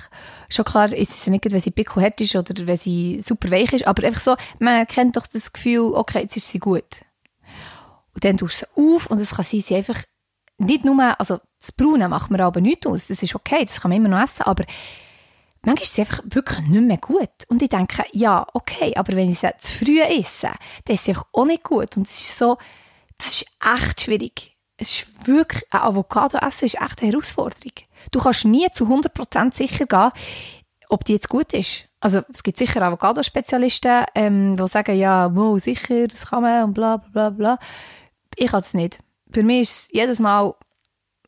Schon 0.49 0.65
klar 0.65 0.91
ist 0.91 1.21
sie 1.21 1.29
nicht, 1.29 1.49
wenn 1.51 1.59
sie 1.59 1.71
pickelhart 1.71 2.19
ist 2.21 2.35
oder 2.35 2.65
wenn 2.65 2.77
sie 2.77 3.21
super 3.21 3.51
weich 3.51 3.71
ist, 3.73 3.87
aber 3.87 4.05
einfach 4.05 4.21
so, 4.21 4.35
man 4.59 4.87
kennt 4.87 5.15
doch 5.15 5.27
das 5.27 5.53
Gefühl, 5.53 5.93
okay, 5.93 6.21
jetzt 6.21 6.37
ist 6.37 6.49
sie 6.49 6.59
gut. 6.59 7.05
Und 8.13 8.23
dann 8.23 8.37
tust 8.37 8.61
du 8.61 8.65
sie 8.65 8.95
auf 8.95 9.07
und 9.07 9.19
es 9.19 9.35
kann 9.35 9.45
sein, 9.45 9.61
sie 9.61 9.75
einfach 9.75 10.01
nicht 10.57 10.85
nur, 10.85 11.19
also 11.19 11.39
das 11.59 11.71
Braune 11.71 12.09
macht 12.09 12.31
mir 12.31 12.43
aber 12.43 12.61
nichts 12.61 12.87
aus, 12.87 13.07
das 13.07 13.21
ist 13.21 13.35
okay, 13.35 13.65
das 13.65 13.79
kann 13.81 13.89
man 13.89 13.97
immer 13.97 14.09
noch 14.09 14.23
essen, 14.23 14.43
aber 14.43 14.65
manchmal 15.67 15.83
ist 15.83 15.93
sie 15.93 16.01
einfach 16.01 16.23
wirklich 16.25 16.67
nicht 16.67 16.81
mehr 16.81 16.97
gut. 16.97 17.29
Und 17.47 17.61
ich 17.61 17.69
denke, 17.69 18.03
ja, 18.11 18.45
okay, 18.53 18.93
aber 18.95 19.15
wenn 19.15 19.29
ich 19.29 19.39
sie 19.39 19.49
zu 19.61 19.85
früh 19.85 20.01
esse, 20.01 20.49
dann 20.85 20.95
ist 20.95 21.05
sie 21.05 21.15
auch 21.15 21.45
nicht 21.45 21.63
gut. 21.63 21.95
Und 21.97 22.07
es 22.07 22.19
ist 22.19 22.39
so, 22.39 22.57
das 23.17 23.27
ist 23.27 23.45
echt 23.61 24.01
schwierig 24.01 24.57
es 24.77 24.91
ist 24.91 25.27
wirklich, 25.27 25.63
ein 25.71 25.81
Avocado 25.81 26.37
essen 26.37 26.65
ist 26.65 26.79
echt 26.79 27.01
eine 27.01 27.11
Herausforderung. 27.11 27.73
Du 28.11 28.19
kannst 28.19 28.45
nie 28.45 28.69
zu 28.71 28.85
100% 28.85 29.53
sicher 29.53 29.87
gehen, 29.87 30.11
ob 30.89 31.03
die 31.03 31.13
jetzt 31.13 31.29
gut 31.29 31.51
ist. 31.53 31.85
Also 31.99 32.21
es 32.31 32.43
gibt 32.43 32.59
sicher 32.59 32.81
Avocado-Spezialisten, 32.83 34.05
ähm, 34.13 34.55
die 34.55 34.67
sagen, 34.67 34.95
ja, 34.95 35.35
wow, 35.35 35.59
sicher, 35.59 36.07
das 36.07 36.27
kann 36.27 36.43
man 36.43 36.65
und 36.65 36.73
bla 36.73 36.97
bla 36.97 37.09
bla 37.09 37.29
bla. 37.31 37.59
Ich 38.35 38.51
kann 38.51 38.61
das 38.61 38.75
nicht. 38.75 38.99
Für 39.31 39.41
mich 39.41 39.61
ist 39.61 39.71
es 39.71 39.89
jedes 39.91 40.19
Mal, 40.19 40.53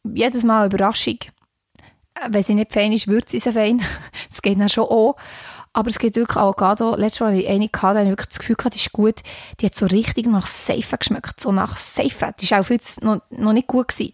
jedes 0.04 0.44
Mal 0.44 0.60
eine 0.60 0.66
Überraschung. 0.68 1.18
Wenn 2.30 2.44
sie 2.44 2.56
nicht 2.56 2.74
fein 2.74 2.92
ist, 2.92 3.08
wird 3.08 3.30
sie 3.30 3.40
fein. 3.40 3.82
das 4.30 4.42
geht 4.42 4.60
dann 4.60 4.70
schon 4.70 4.86
auch. 4.86 5.16
Aber 5.74 5.90
es 5.90 6.00
gibt 6.00 6.16
wirklich 6.16 6.38
Avocado. 6.38 6.96
Letztes 6.96 7.20
Mal 7.22 7.32
hatte 7.34 7.42
ich 7.44 7.48
eine, 7.48 7.70
gehabt, 7.70 7.96
habe 7.96 8.04
ich 8.04 8.10
wirklich 8.10 8.30
das 8.30 8.40
Gefühl 8.40 8.56
gehabt, 8.56 8.76
die 8.76 8.80
ist 8.80 8.92
gut. 8.92 9.22
Die 9.60 9.66
hat 9.66 9.76
so 9.76 9.86
richtig 9.86 10.26
nach 10.28 10.48
Seife 10.48 10.98
geschmeckt. 10.98 11.40
So 11.40 11.52
nach 11.52 11.78
Seife. 11.78 12.34
Die 12.40 12.50
war 12.50 12.62
auch 12.62 12.66
viel 12.66 12.80
noch, 13.02 13.22
noch 13.30 13.54
nicht 13.54 13.68
gut. 13.68 13.90
Gewesen. 13.90 14.14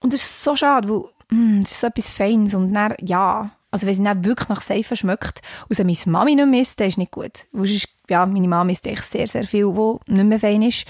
Und 0.00 0.12
das 0.12 0.20
ist 0.20 0.42
so 0.42 0.56
schade, 0.56 0.88
weil 0.88 1.04
mm, 1.30 1.62
das 1.62 1.72
ist 1.72 1.80
so 1.80 1.86
etwas 1.86 2.10
Feines. 2.10 2.54
Und 2.54 2.74
dann, 2.74 2.94
ja, 3.00 3.50
also 3.70 3.86
wenn 3.86 3.94
sie 3.94 4.02
dann 4.02 4.24
wirklich 4.24 4.48
nach 4.48 4.60
Seife 4.60 4.96
schmeckt, 4.96 5.40
und 5.68 5.78
meine 5.78 5.96
Mami 6.06 6.34
nicht 6.34 6.48
mehr 6.48 6.60
isst, 6.60 6.78
dann 6.78 6.88
ist 6.88 6.98
nicht 6.98 7.12
gut. 7.12 7.46
Weil 7.52 7.64
ist, 7.64 7.88
ja, 8.08 8.26
meine 8.26 8.48
Mama 8.48 8.70
isst 8.70 8.86
echt 8.86 9.04
sehr, 9.04 9.26
sehr 9.26 9.44
viel, 9.44 9.66
wo 9.66 10.00
nicht 10.06 10.24
mehr 10.24 10.38
fein 10.38 10.62
ist. 10.62 10.84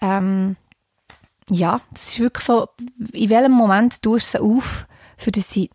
Ähm, 0.00 0.56
ja, 1.50 1.80
das 1.92 2.08
ist 2.08 2.20
wirklich 2.20 2.44
so, 2.44 2.68
in 3.12 3.30
welchem 3.30 3.52
Moment 3.52 4.02
tust 4.02 4.34
du 4.34 4.38
sie 4.38 4.42
auf, 4.42 4.86
für 5.20 5.30
das 5.30 5.50
sie 5.50 5.70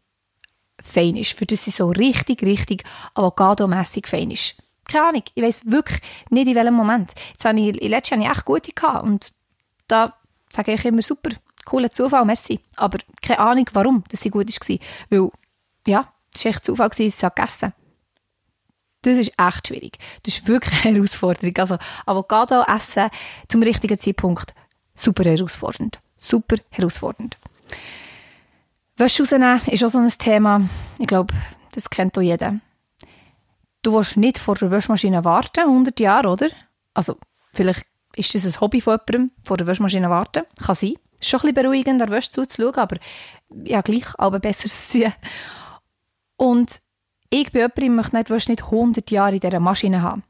fein 0.81 1.15
ist, 1.15 1.38
für 1.38 1.45
das 1.45 1.63
sie 1.65 1.71
so 1.71 1.89
richtig, 1.89 2.41
richtig 2.43 2.84
Avocado-mässig 3.13 4.08
fein 4.08 4.31
ist. 4.31 4.55
Keine 4.86 5.08
Ahnung, 5.08 5.23
ich 5.34 5.43
weiß 5.43 5.62
wirklich 5.65 6.01
nicht 6.29 6.47
in 6.47 6.55
welchem 6.55 6.73
Moment. 6.73 7.12
Jetzt 7.31 7.45
habe 7.45 7.60
ich, 7.60 7.81
letztes 7.81 8.17
Jahr 8.17 8.31
echt 8.31 8.45
gute 8.45 8.71
gehabt 8.71 9.03
und 9.03 9.31
da 9.88 10.15
sage 10.49 10.73
ich 10.73 10.86
immer 10.86 11.01
super, 11.01 11.31
cooler 11.65 11.89
Zufall, 11.91 12.25
merci. 12.25 12.60
Aber 12.75 12.99
keine 13.21 13.39
Ahnung, 13.39 13.69
warum 13.73 14.03
dass 14.10 14.21
sie 14.21 14.29
gut 14.29 14.49
war. 14.49 14.77
Weil, 15.10 15.29
ja, 15.88 16.13
es 16.34 16.45
war 16.45 16.51
echt 16.51 16.65
Zufall, 16.65 16.89
dass 16.89 16.99
ich 16.99 17.17
gegessen 17.17 17.73
Das 19.01 19.17
ist 19.17 19.34
echt 19.38 19.67
schwierig. 19.67 19.97
Das 20.23 20.38
ist 20.38 20.47
wirklich 20.47 20.86
eine 20.86 20.95
Herausforderung. 20.95 21.55
Also 21.58 21.77
Avocado 22.05 22.62
essen 22.63 23.10
zum 23.47 23.63
richtigen 23.63 23.97
Zeitpunkt, 23.97 24.53
super 24.93 25.23
herausfordernd. 25.23 25.99
Super 26.17 26.58
herausfordernd. 26.69 27.38
Wäsche 28.97 29.23
rausnehmen 29.23 29.62
ist 29.67 29.84
auch 29.84 29.89
so 29.89 29.97
ein 29.97 30.08
Thema. 30.08 30.62
Ich 30.99 31.08
glaube, 31.08 31.34
das 31.73 31.89
kennt 31.89 32.17
auch 32.17 32.21
jeder. 32.21 32.60
Du 33.81 33.93
willst 33.93 34.15
nicht 34.15 34.38
vor 34.38 34.55
der 34.55 34.71
Waschmaschine 34.71 35.25
warten, 35.25 35.60
100 35.60 35.99
Jahre, 35.99 36.29
oder? 36.29 36.47
Also, 36.93 37.17
vielleicht 37.53 37.86
ist 38.15 38.34
das 38.34 38.45
ein 38.45 38.62
Hobby 38.62 38.79
von 38.79 38.93
jemandem, 38.93 39.36
vor 39.43 39.58
der 39.58 39.67
Waschmaschine 39.67 40.10
warten. 40.10 40.43
Kann 40.63 40.75
sein. 40.75 40.93
Ist 41.19 41.29
schon 41.29 41.41
ein 41.41 41.53
bisschen 41.53 41.55
beruhigend, 41.55 41.99
der 41.99 42.10
Wäsche 42.10 42.31
zuzuschauen, 42.31 42.75
aber 42.75 42.97
ja, 43.65 43.81
gleich, 43.81 44.08
aber 44.17 44.39
besser 44.39 44.69
sehen. 44.69 45.13
Und 46.38 46.79
ich 47.29 47.51
bin 47.51 47.62
jemand, 47.62 47.79
ich 47.79 47.89
möchte 47.89 48.15
nicht, 48.15 48.29
Wäsche 48.29 48.51
nicht 48.51 48.63
100 48.63 49.12
Jahre 49.12 49.34
in 49.34 49.39
dieser 49.41 49.60
Maschine 49.60 50.01
haben. 50.01 50.23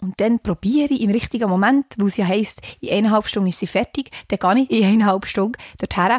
Und 0.00 0.20
dann 0.20 0.40
probiere 0.40 0.94
ich 0.94 1.00
im 1.00 1.10
richtigen 1.10 1.48
Moment, 1.48 1.86
wo 1.96 2.06
es 2.06 2.16
ja 2.16 2.26
heisst, 2.26 2.60
in 2.80 2.90
eineinhalb 2.90 3.28
Stunden 3.28 3.48
ist 3.48 3.60
sie 3.60 3.66
fertig, 3.66 4.10
dann 4.28 4.38
gehe 4.38 4.64
ich 4.64 4.70
in 4.70 4.84
eineinhalb 4.84 5.26
Stunden 5.26 5.60
dorthin 5.78 6.18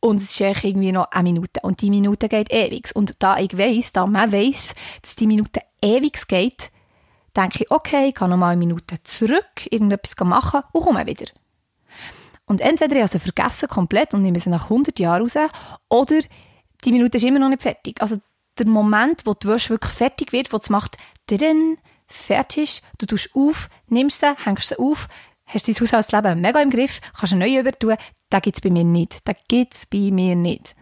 und 0.00 0.16
es 0.16 0.30
ist 0.30 0.40
irgendwie 0.40 0.92
noch 0.92 1.10
eine 1.10 1.32
Minute. 1.32 1.60
Und 1.62 1.80
die 1.80 1.90
Minute 1.90 2.28
geht 2.28 2.52
ewig. 2.52 2.90
Und 2.94 3.16
da 3.18 3.36
ich 3.38 3.56
weiss, 3.56 3.92
da 3.92 4.06
man 4.06 4.32
weiss, 4.32 4.74
dass 5.02 5.16
die 5.16 5.26
Minute 5.26 5.60
ewig 5.82 6.26
geht, 6.28 6.70
denke 7.36 7.64
ich, 7.64 7.70
okay, 7.70 8.08
ich 8.08 8.14
kann 8.14 8.30
noch 8.30 8.36
mal 8.36 8.50
eine 8.50 8.58
Minute 8.58 9.02
zurück, 9.02 9.66
irgendetwas 9.70 10.14
machen 10.24 10.60
und 10.72 10.84
komme 10.84 11.06
wieder. 11.06 11.26
Und 12.46 12.60
entweder 12.60 12.96
ich 12.96 13.02
habe 13.02 13.08
sie 13.08 13.18
vergessen 13.18 13.68
komplett 13.68 14.14
und 14.14 14.22
nehme 14.22 14.40
sie 14.40 14.50
nach 14.50 14.64
100 14.64 14.98
Jahren 14.98 15.22
raus, 15.22 15.36
oder 15.88 16.20
die 16.84 16.92
Minute 16.92 17.18
ist 17.18 17.24
immer 17.24 17.38
noch 17.38 17.50
nicht 17.50 17.62
fertig. 17.62 18.00
Also 18.00 18.16
der 18.58 18.66
Moment, 18.68 19.26
wo 19.26 19.34
Wäsche 19.44 19.70
wirklich 19.70 19.92
fertig 19.92 20.32
wird, 20.32 20.52
wo 20.52 20.56
es 20.56 20.70
macht, 20.70 20.96
drin, 21.26 21.76
fertig, 22.06 22.82
du 22.96 23.06
tust 23.06 23.30
auf, 23.34 23.68
nimmst 23.88 24.20
sie, 24.20 24.34
hängst 24.44 24.68
sie 24.68 24.78
auf, 24.78 25.08
hast 25.48 25.68
dein 25.68 25.74
Haushaltsleben 25.74 26.40
mega 26.40 26.60
im 26.60 26.70
Griff, 26.70 27.00
kannst 27.18 27.32
eine 27.32 27.44
neue 27.44 27.60
übertun, 27.60 27.96
das 28.30 28.42
gibt 28.42 28.56
es 28.56 28.60
bei 28.60 28.70
mir 28.70 28.84
nicht. 28.84 29.26
Das 29.26 29.36
gibt 29.48 29.74
es 29.74 29.86
bei 29.86 30.10
mir 30.12 30.36
nicht. 30.36 30.74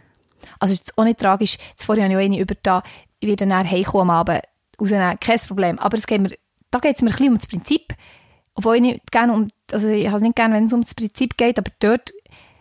Also 0.58 0.72
ist 0.74 0.88
es 0.88 0.98
auch 0.98 1.04
nicht 1.04 1.20
tragisch. 1.20 1.58
Zuvor 1.76 1.96
habe 1.96 2.08
ich 2.08 2.16
auch 2.16 2.20
eine 2.20 2.38
übertan, 2.38 2.82
ich 3.20 3.28
werde 3.28 3.46
dann 3.46 3.70
heimkommen 3.70 4.10
am 4.10 4.16
Abend, 4.16 4.42
rausnehmen, 4.80 5.18
kein 5.20 5.38
Problem. 5.40 5.78
Aber 5.78 5.96
es 5.96 6.06
geht 6.06 6.20
mir, 6.20 6.36
da 6.70 6.78
geht 6.78 6.96
es 6.96 7.02
mir 7.02 7.10
ein 7.10 7.16
bisschen 7.16 7.28
um 7.28 7.34
das 7.36 7.46
Prinzip. 7.46 7.94
Obwohl 8.54 8.76
ich 8.76 8.82
nicht 8.82 9.12
gerne 9.12 9.32
um, 9.32 9.48
also 9.72 9.88
ich 9.88 10.06
habe 10.06 10.16
es 10.16 10.22
nicht 10.22 10.36
gerne, 10.36 10.54
wenn 10.54 10.64
es 10.64 10.72
um 10.72 10.80
das 10.80 10.94
Prinzip 10.94 11.36
geht, 11.36 11.58
aber 11.58 11.70
dort, 11.78 12.12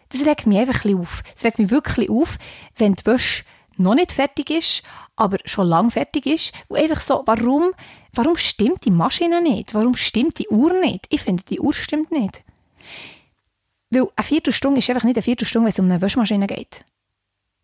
das 0.10 0.26
regt 0.26 0.46
mich 0.46 0.58
einfach 0.58 0.76
ein 0.76 0.82
bisschen 0.82 1.00
auf. 1.00 1.24
Es 1.36 1.44
regt 1.44 1.60
mich 1.60 1.72
wirklich 1.72 2.10
auf, 2.10 2.38
wenn 2.78 2.94
die 2.94 3.06
Wäsche 3.06 3.44
noch 3.78 3.96
nicht 3.96 4.12
fertig 4.12 4.50
ist, 4.50 4.84
aber 5.16 5.38
schon 5.46 5.68
lang 5.68 5.92
fertig 5.92 6.26
ist. 6.26 6.54
Und 6.68 6.78
einfach 6.78 7.02
so, 7.02 7.24
warum, 7.26 7.72
warum 8.14 8.36
stimmt 8.38 8.86
die 8.86 8.92
Maschine 8.92 9.42
nicht? 9.42 9.74
Warum 9.74 9.96
stimmt 9.96 10.40
die 10.40 10.50
Uhr 10.50 10.74
nicht? 10.80 11.06
Ich 11.10 11.22
finde, 11.22 11.44
die 11.44 11.60
Uhr 11.60 11.74
stimmt 11.74 12.12
nicht. 12.12 12.44
Weil 13.90 14.08
eine 14.16 14.26
Viertelstunde 14.26 14.80
ist 14.80 14.90
einfach 14.90 15.04
nicht 15.04 15.18
eine 15.18 15.24
Viertelstunde, 15.24 15.66
wenn 15.66 15.70
es 15.70 15.80
um 15.80 15.86
eine 15.86 16.02
Waschmaschine 16.02 16.48
geht. 16.48 16.84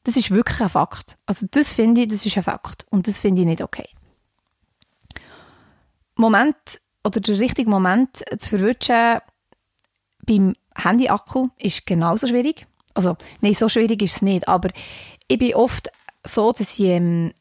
Das 0.03 0.17
ist 0.17 0.31
wirklich 0.31 0.61
ein 0.61 0.69
Fakt. 0.69 1.17
Also 1.25 1.45
das 1.51 1.73
finde 1.73 2.01
ich, 2.01 2.07
das 2.07 2.25
ist 2.25 2.37
ein 2.37 2.43
Fakt. 2.43 2.85
Und 2.89 3.07
das 3.07 3.19
finde 3.19 3.41
ich 3.41 3.47
nicht 3.47 3.61
okay. 3.61 3.87
Moment 6.15 6.55
oder 7.03 7.19
der 7.19 7.39
richtige 7.39 7.69
Moment 7.69 8.17
zu 8.37 8.49
verwünschen 8.49 9.19
beim 10.25 10.53
Handy-Akku 10.75 11.49
ist 11.57 11.85
genauso 11.85 12.27
schwierig. 12.27 12.67
Also, 12.93 13.17
nein, 13.41 13.53
so 13.53 13.69
schwierig 13.69 14.01
ist 14.01 14.17
es 14.17 14.21
nicht. 14.21 14.47
Aber 14.47 14.69
ich 15.27 15.39
bin 15.39 15.55
oft 15.55 15.89
so, 16.23 16.51
dass 16.51 16.77
ich, 16.79 16.85
ähm, 16.85 17.33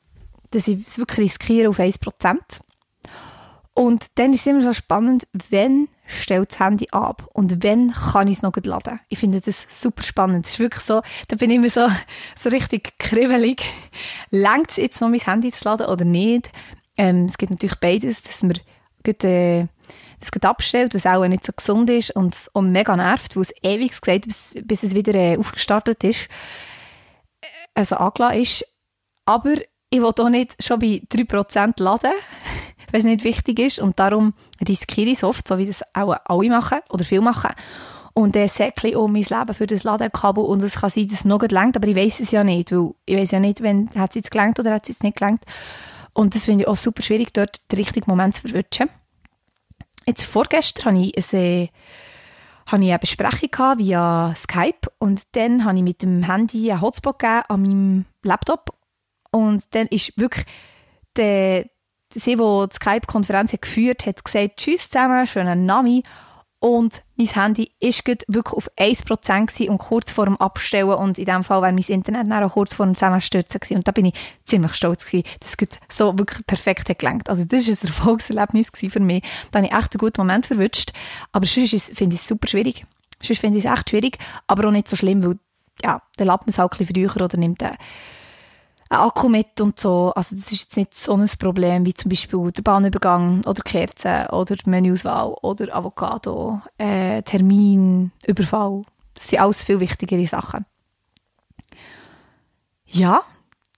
dass 0.50 0.68
ich 0.68 0.86
es 0.86 0.98
wirklich 0.98 1.26
riskiere 1.32 1.68
auf 1.68 1.78
1%. 1.78 2.38
Und 3.72 4.18
dann 4.18 4.32
ist 4.32 4.40
es 4.40 4.46
immer 4.46 4.60
so 4.60 4.72
spannend, 4.72 5.26
wenn 5.48 5.88
stellt 6.06 6.50
das 6.50 6.58
Handy 6.58 6.88
ab 6.90 7.28
und 7.32 7.62
wenn 7.62 7.92
kann 7.92 8.28
ich 8.28 8.38
es 8.38 8.42
noch 8.42 8.54
laden. 8.56 9.00
Ich 9.08 9.18
finde 9.18 9.40
das 9.40 9.66
super 9.68 10.02
spannend. 10.02 10.44
Es 10.44 10.52
ist 10.52 10.58
wirklich 10.58 10.82
so, 10.82 11.02
da 11.28 11.36
bin 11.36 11.50
ich 11.50 11.56
immer 11.56 11.68
so, 11.68 11.88
so 12.36 12.48
richtig 12.48 12.98
kribbelig. 12.98 13.62
Längt 14.30 14.70
es 14.70 14.76
jetzt 14.76 15.00
noch 15.00 15.08
mein 15.08 15.20
Handy 15.20 15.52
zu 15.52 15.64
laden 15.64 15.86
oder 15.86 16.04
nicht? 16.04 16.50
Ähm, 16.96 17.26
es 17.26 17.38
gibt 17.38 17.50
natürlich 17.50 17.78
beides, 17.78 18.22
dass 18.22 18.42
man 18.42 18.58
gut, 19.04 19.24
äh, 19.24 19.68
das 20.18 20.32
gut 20.32 20.44
abstellt, 20.44 20.94
was 20.94 21.06
auch 21.06 21.26
nicht 21.26 21.46
so 21.46 21.52
gesund 21.52 21.88
ist 21.90 22.10
und 22.14 22.36
auch 22.52 22.60
mega 22.60 22.96
nervt, 22.96 23.36
weil 23.36 23.42
es 23.42 23.54
ewig 23.62 24.00
geht, 24.00 24.26
bis, 24.26 24.54
bis 24.62 24.82
es 24.82 24.94
wieder 24.94 25.14
äh, 25.14 25.38
aufgestartet 25.38 26.02
ist, 26.04 26.28
also 27.74 27.96
angeladen 27.96 28.42
ist. 28.42 28.66
Aber 29.24 29.54
ich 29.90 30.00
will 30.00 30.12
auch 30.18 30.28
nicht 30.28 30.62
schon 30.62 30.78
bei 30.78 31.02
3% 31.12 31.82
laden 31.82 32.12
wenn 32.92 33.00
es 33.00 33.04
nicht 33.04 33.24
wichtig 33.24 33.58
ist. 33.58 33.78
Und 33.78 33.98
darum 33.98 34.34
riskiere 34.66 35.10
ich 35.10 35.18
es 35.18 35.24
oft, 35.24 35.46
so 35.46 35.58
wie 35.58 35.66
das 35.66 35.82
auch 35.94 36.16
alle 36.24 36.48
machen 36.48 36.80
oder 36.90 37.04
viele 37.04 37.20
machen. 37.20 37.50
Und 38.12 38.34
dann 38.34 38.48
säckle 38.48 38.98
um 38.98 39.12
mein 39.12 39.22
Leben 39.22 39.54
für 39.54 39.66
das 39.66 39.84
Ladekabel 39.84 40.44
und 40.44 40.62
es 40.62 40.80
kann 40.80 40.90
sein, 40.90 41.06
dass 41.06 41.20
es 41.20 41.24
noch 41.24 41.40
nicht 41.40 41.52
längt, 41.52 41.76
aber 41.76 41.86
ich 41.86 41.94
weiß 41.94 42.20
es 42.20 42.32
ja 42.32 42.42
nicht, 42.42 42.72
weil 42.72 42.90
ich 43.06 43.16
weiß 43.16 43.30
ja 43.30 43.40
nicht, 43.40 43.62
wenn 43.62 43.88
es 43.94 44.14
jetzt 44.14 44.32
gelangt 44.32 44.58
oder 44.58 44.72
hat 44.72 44.82
es 44.82 44.88
jetzt 44.88 45.04
nicht 45.04 45.16
gelangt. 45.16 45.44
Und 46.12 46.34
das 46.34 46.44
finde 46.44 46.64
ich 46.64 46.68
auch 46.68 46.76
super 46.76 47.02
schwierig, 47.02 47.32
dort 47.32 47.60
den 47.70 47.78
richtigen 47.78 48.10
Moment 48.10 48.34
zu 48.34 48.42
verwünschen. 48.42 48.90
Jetzt 50.06 50.24
vorgestern 50.24 50.96
hatte 50.96 51.10
ich 51.14 51.34
eine, 51.34 51.42
äh, 51.42 51.68
hatte 52.66 52.82
ich 52.82 52.90
eine 52.90 52.98
Besprechung 52.98 53.78
via 53.78 54.34
Skype 54.36 54.90
und 54.98 55.36
dann 55.36 55.64
habe 55.64 55.76
ich 55.76 55.84
mit 55.84 56.02
dem 56.02 56.24
Handy 56.24 56.72
einen 56.72 56.80
Hotspot 56.80 57.20
gegeben 57.20 57.44
an 57.48 57.62
meinem 57.62 58.04
Laptop 58.24 58.79
und 59.30 59.74
dann 59.74 59.86
ist 59.88 60.18
wirklich 60.18 60.46
der, 61.16 61.66
sie, 62.12 62.36
die 62.36 62.36
die 62.36 62.74
Skype-Konferenz 62.74 63.54
geführt 63.60 64.06
hat, 64.06 64.24
gesagt, 64.24 64.56
tschüss 64.58 64.88
zusammen, 64.88 65.26
schönen 65.26 65.66
Nami. 65.66 66.02
und 66.58 67.02
mein 67.16 67.26
Handy 67.28 67.70
ist 67.80 68.06
wirklich 68.06 68.54
auf 68.54 68.70
1% 68.76 69.46
gewesen 69.46 69.68
und 69.70 69.78
kurz 69.78 70.10
vor 70.10 70.26
dem 70.26 70.36
Abstellen 70.36 70.90
und 70.90 71.18
in 71.18 71.24
dem 71.24 71.42
Fall 71.42 71.62
war 71.62 71.72
mein 71.72 71.84
Internet 71.84 72.28
dann 72.28 72.44
auch 72.44 72.52
kurz 72.52 72.74
vor 72.74 72.86
dem 72.86 72.94
Zusammenstürzen 72.94 73.60
gewesen. 73.60 73.76
und 73.76 73.88
da 73.88 73.92
bin 73.92 74.06
ich 74.06 74.14
ziemlich 74.44 74.74
stolz 74.74 75.06
gewesen, 75.06 75.26
dass 75.40 75.56
es 75.58 75.96
so 75.96 76.18
wirklich 76.18 76.46
perfekt 76.46 76.88
hat 76.88 76.98
gelangt. 76.98 77.28
Also 77.28 77.44
das 77.44 77.66
war 77.66 77.74
ein 77.74 77.88
Erfolgserlebnis 77.88 78.70
für 78.74 79.00
mich. 79.00 79.22
Da 79.50 79.58
habe 79.58 79.68
ich 79.68 79.72
echt 79.72 79.94
einen 79.94 80.00
guten 80.00 80.20
Moment 80.20 80.46
verwünscht, 80.46 80.92
aber 81.32 81.46
sonst 81.46 81.96
finde 81.96 82.14
ich 82.14 82.22
es 82.22 82.28
super 82.28 82.48
schwierig. 82.48 82.84
Sonst 83.22 83.40
finde 83.40 83.58
ich 83.58 83.64
es 83.64 83.72
echt 83.72 83.90
schwierig, 83.90 84.18
aber 84.46 84.68
auch 84.68 84.72
nicht 84.72 84.88
so 84.88 84.96
schlimm, 84.96 85.22
weil 85.22 85.38
ja, 85.82 85.98
dann 86.16 86.26
lädt 86.26 86.40
man 86.40 86.48
es 86.48 86.58
halt 86.58 86.72
ein 86.72 86.78
bisschen 86.78 87.08
früher 87.10 87.24
oder 87.24 87.38
nimmt 87.38 87.62
einen 87.62 87.76
Akku 88.90 89.28
mit 89.28 89.60
und 89.60 89.78
so. 89.78 90.12
Also 90.16 90.34
das 90.34 90.50
ist 90.50 90.60
jetzt 90.62 90.76
nicht 90.76 90.96
so 90.96 91.14
ein 91.14 91.30
Problem 91.38 91.86
wie 91.86 91.94
zum 91.94 92.08
Beispiel 92.08 92.50
der 92.50 92.62
Bahnübergang 92.62 93.44
oder 93.44 93.62
Kerzen 93.62 94.26
oder 94.26 94.56
die 94.56 94.68
Menüauswahl 94.68 95.32
oder 95.42 95.74
Avocado, 95.74 96.60
äh, 96.76 97.22
Termin, 97.22 98.10
Überfall. 98.26 98.82
Das 99.14 99.28
sind 99.28 99.40
alles 99.40 99.62
viel 99.62 99.78
wichtigere 99.78 100.26
Sachen. 100.26 100.66
Ja, 102.86 103.22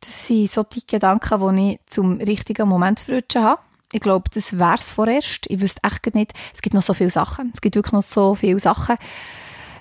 das 0.00 0.26
sind 0.26 0.50
so 0.50 0.62
die 0.62 0.86
Gedanken, 0.86 1.56
die 1.56 1.72
ich 1.74 1.80
zum 1.86 2.18
richtigen 2.18 2.68
Moment 2.68 3.00
verrutschen 3.00 3.44
habe. 3.44 3.60
Ich 3.92 4.00
glaube, 4.00 4.30
das 4.32 4.58
wäre 4.58 4.76
es 4.76 4.90
vorerst. 4.90 5.44
Ich 5.48 5.60
wüsste 5.60 5.82
echt 5.84 6.14
nicht. 6.14 6.32
Es 6.54 6.62
gibt 6.62 6.74
noch 6.74 6.82
so 6.82 6.94
viele 6.94 7.10
Sachen. 7.10 7.50
Es 7.52 7.60
gibt 7.60 7.76
wirklich 7.76 7.92
noch 7.92 8.02
so 8.02 8.34
viele 8.34 8.58
Sachen. 8.58 8.96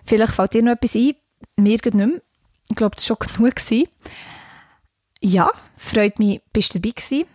Vielleicht 0.04 0.34
fällt 0.34 0.54
dir 0.54 0.63
noch 0.63 0.74
etwas 0.74 0.96
ein. 0.96 1.13
Mir 1.56 1.78
geht 1.78 1.94
nicht 1.94 2.08
mehr. 2.08 2.22
Ich 2.70 2.76
glaube, 2.76 2.96
das 2.96 3.10
war 3.10 3.17
schon 3.17 3.36
genug. 3.36 3.56
Gewesen. 3.56 3.88
Ja, 5.23 5.51
freut 5.77 6.17
mich, 6.17 6.41
bist 6.51 6.73
du 6.73 6.79
dabei 6.79 6.93
gewesen. 6.95 7.27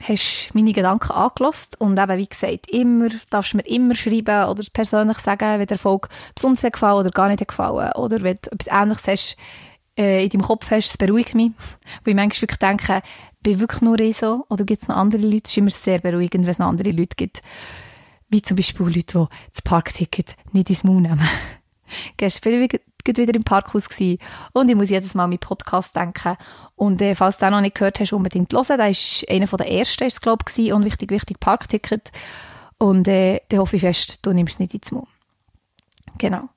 Hast 0.00 0.50
meine 0.54 0.72
Gedanken 0.72 1.12
angelost 1.12 1.80
und 1.80 1.98
eben, 1.98 2.18
wie 2.18 2.26
gesagt, 2.26 2.70
immer, 2.70 3.08
darfst 3.30 3.52
du 3.52 3.56
mir 3.56 3.66
immer 3.66 3.94
schreiben 3.94 4.48
oder 4.48 4.62
persönlich 4.72 5.18
sagen, 5.18 5.58
wenn 5.58 5.66
der 5.66 5.76
Erfolg 5.76 6.08
besonders 6.34 6.62
gefallen 6.62 7.00
oder 7.00 7.10
gar 7.10 7.28
nicht 7.28 7.46
gefallen 7.46 7.92
oder 7.94 8.20
wenn 8.22 8.38
du 8.42 8.50
etwas 8.52 8.66
Ähnliches 8.72 9.06
hast, 9.08 9.36
äh, 9.98 10.24
in 10.24 10.30
deinem 10.30 10.42
Kopf 10.42 10.70
hast, 10.70 10.88
das 10.88 10.98
beruhigt 10.98 11.34
mich. 11.34 11.50
Weil 12.04 12.12
ich 12.12 12.14
manchmal 12.14 12.42
wirklich 12.42 12.58
denke, 12.58 13.02
bin 13.42 13.60
wirklich 13.60 13.82
nur 13.82 13.98
ich 13.98 14.16
so 14.16 14.44
oder 14.48 14.64
gibt 14.64 14.82
es 14.82 14.88
noch 14.88 14.96
andere 14.96 15.22
Leute? 15.22 15.42
Es 15.44 15.50
ist 15.50 15.58
immer 15.58 15.70
sehr 15.70 15.98
beruhigend, 15.98 16.44
wenn 16.44 16.52
es 16.52 16.58
noch 16.58 16.68
andere 16.68 16.90
Leute 16.90 17.16
gibt. 17.16 17.40
Wie 18.28 18.42
zum 18.42 18.56
Beispiel 18.56 18.86
Leute, 18.86 19.28
die 19.28 19.36
das 19.52 19.62
Parkticket 19.62 20.36
nicht 20.52 20.70
ins 20.70 20.84
Maul 20.84 21.00
nehmen. 21.00 21.28
Gestern 22.16 22.52
war 22.54 22.60
ich 22.62 22.72
wieder 23.18 23.34
im 23.34 23.44
Parkhaus 23.44 23.88
und 24.52 24.70
ich 24.70 24.76
muss 24.76 24.90
jedes 24.90 25.14
Mal 25.14 25.26
meinen 25.26 25.38
Podcast 25.38 25.94
denken. 25.96 26.36
Und 26.82 27.00
äh, 27.00 27.14
falls 27.14 27.38
du 27.38 27.46
den 27.46 27.52
noch 27.52 27.60
nicht 27.60 27.76
gehört 27.76 28.00
hast, 28.00 28.12
unbedingt 28.12 28.52
hören. 28.52 28.76
Der 28.76 28.90
ist 28.90 29.24
einer 29.30 29.46
der 29.46 29.70
ersten, 29.70 30.02
ist 30.02 30.20
glaube 30.20 30.44
ich, 30.52 30.72
und 30.72 30.84
wichtig, 30.84 31.12
wichtig 31.12 31.38
Parkticket. 31.38 32.10
Und 32.76 33.06
äh, 33.06 33.38
dann 33.48 33.60
hoffe 33.60 33.76
ich 33.76 33.82
fest, 33.82 34.26
du 34.26 34.32
nimmst 34.32 34.54
es 34.54 34.58
nicht 34.58 34.74
ins 34.74 34.90
Maul. 34.90 35.06
Genau. 36.18 36.48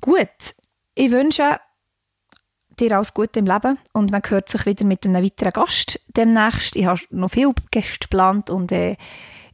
Gut, 0.00 0.56
ich 0.96 1.12
wünsche 1.12 1.60
dir 2.80 2.96
alles 2.96 3.14
Gute 3.14 3.38
im 3.38 3.46
Leben 3.46 3.78
und 3.92 4.10
man 4.10 4.22
hört 4.26 4.48
sich 4.48 4.66
wieder 4.66 4.84
mit 4.84 5.06
einem 5.06 5.22
weiteren 5.22 5.52
Gast 5.52 6.00
demnächst. 6.08 6.74
Ich 6.74 6.86
habe 6.86 6.98
noch 7.10 7.30
viele 7.30 7.54
Gäste 7.70 8.00
geplant 8.00 8.50
und 8.50 8.72
äh, 8.72 8.96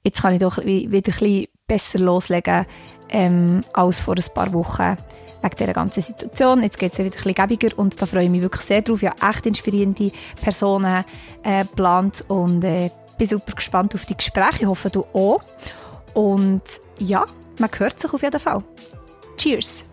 jetzt 0.02 0.22
kann 0.22 0.32
ich 0.32 0.40
doch 0.40 0.64
wieder 0.64 0.88
ein 0.88 1.02
bisschen 1.02 1.46
besser 1.66 1.98
loslegen 1.98 2.64
ähm, 3.10 3.62
als 3.74 4.00
vor 4.00 4.16
ein 4.16 4.34
paar 4.34 4.50
Wochen 4.54 4.96
wegen 5.44 5.56
dieser 5.56 5.72
ganzen 5.72 6.02
Situation. 6.02 6.62
Jetzt 6.62 6.78
geht 6.78 6.92
es 6.92 6.98
wieder 6.98 7.10
ein 7.10 7.12
bisschen 7.12 7.34
gäbiger 7.34 7.78
und 7.78 8.00
da 8.00 8.06
freue 8.06 8.24
ich 8.24 8.30
mich 8.30 8.42
wirklich 8.42 8.62
sehr 8.62 8.82
drauf. 8.82 9.02
Ich 9.02 9.08
habe 9.08 9.30
echt 9.30 9.46
inspirierende 9.46 10.10
Personen 10.42 11.04
äh, 11.42 11.64
geplant 11.64 12.24
und 12.28 12.64
äh, 12.64 12.90
bin 13.18 13.26
super 13.26 13.52
gespannt 13.52 13.94
auf 13.94 14.06
die 14.06 14.16
Gespräche. 14.16 14.62
Ich 14.62 14.66
hoffe, 14.66 14.90
du 14.90 15.04
auch. 15.12 15.42
Und 16.14 16.62
ja, 16.98 17.26
man 17.58 17.70
hört 17.76 18.00
sich 18.00 18.12
auf 18.12 18.22
jeden 18.22 18.40
Fall. 18.40 18.62
Cheers! 19.36 19.84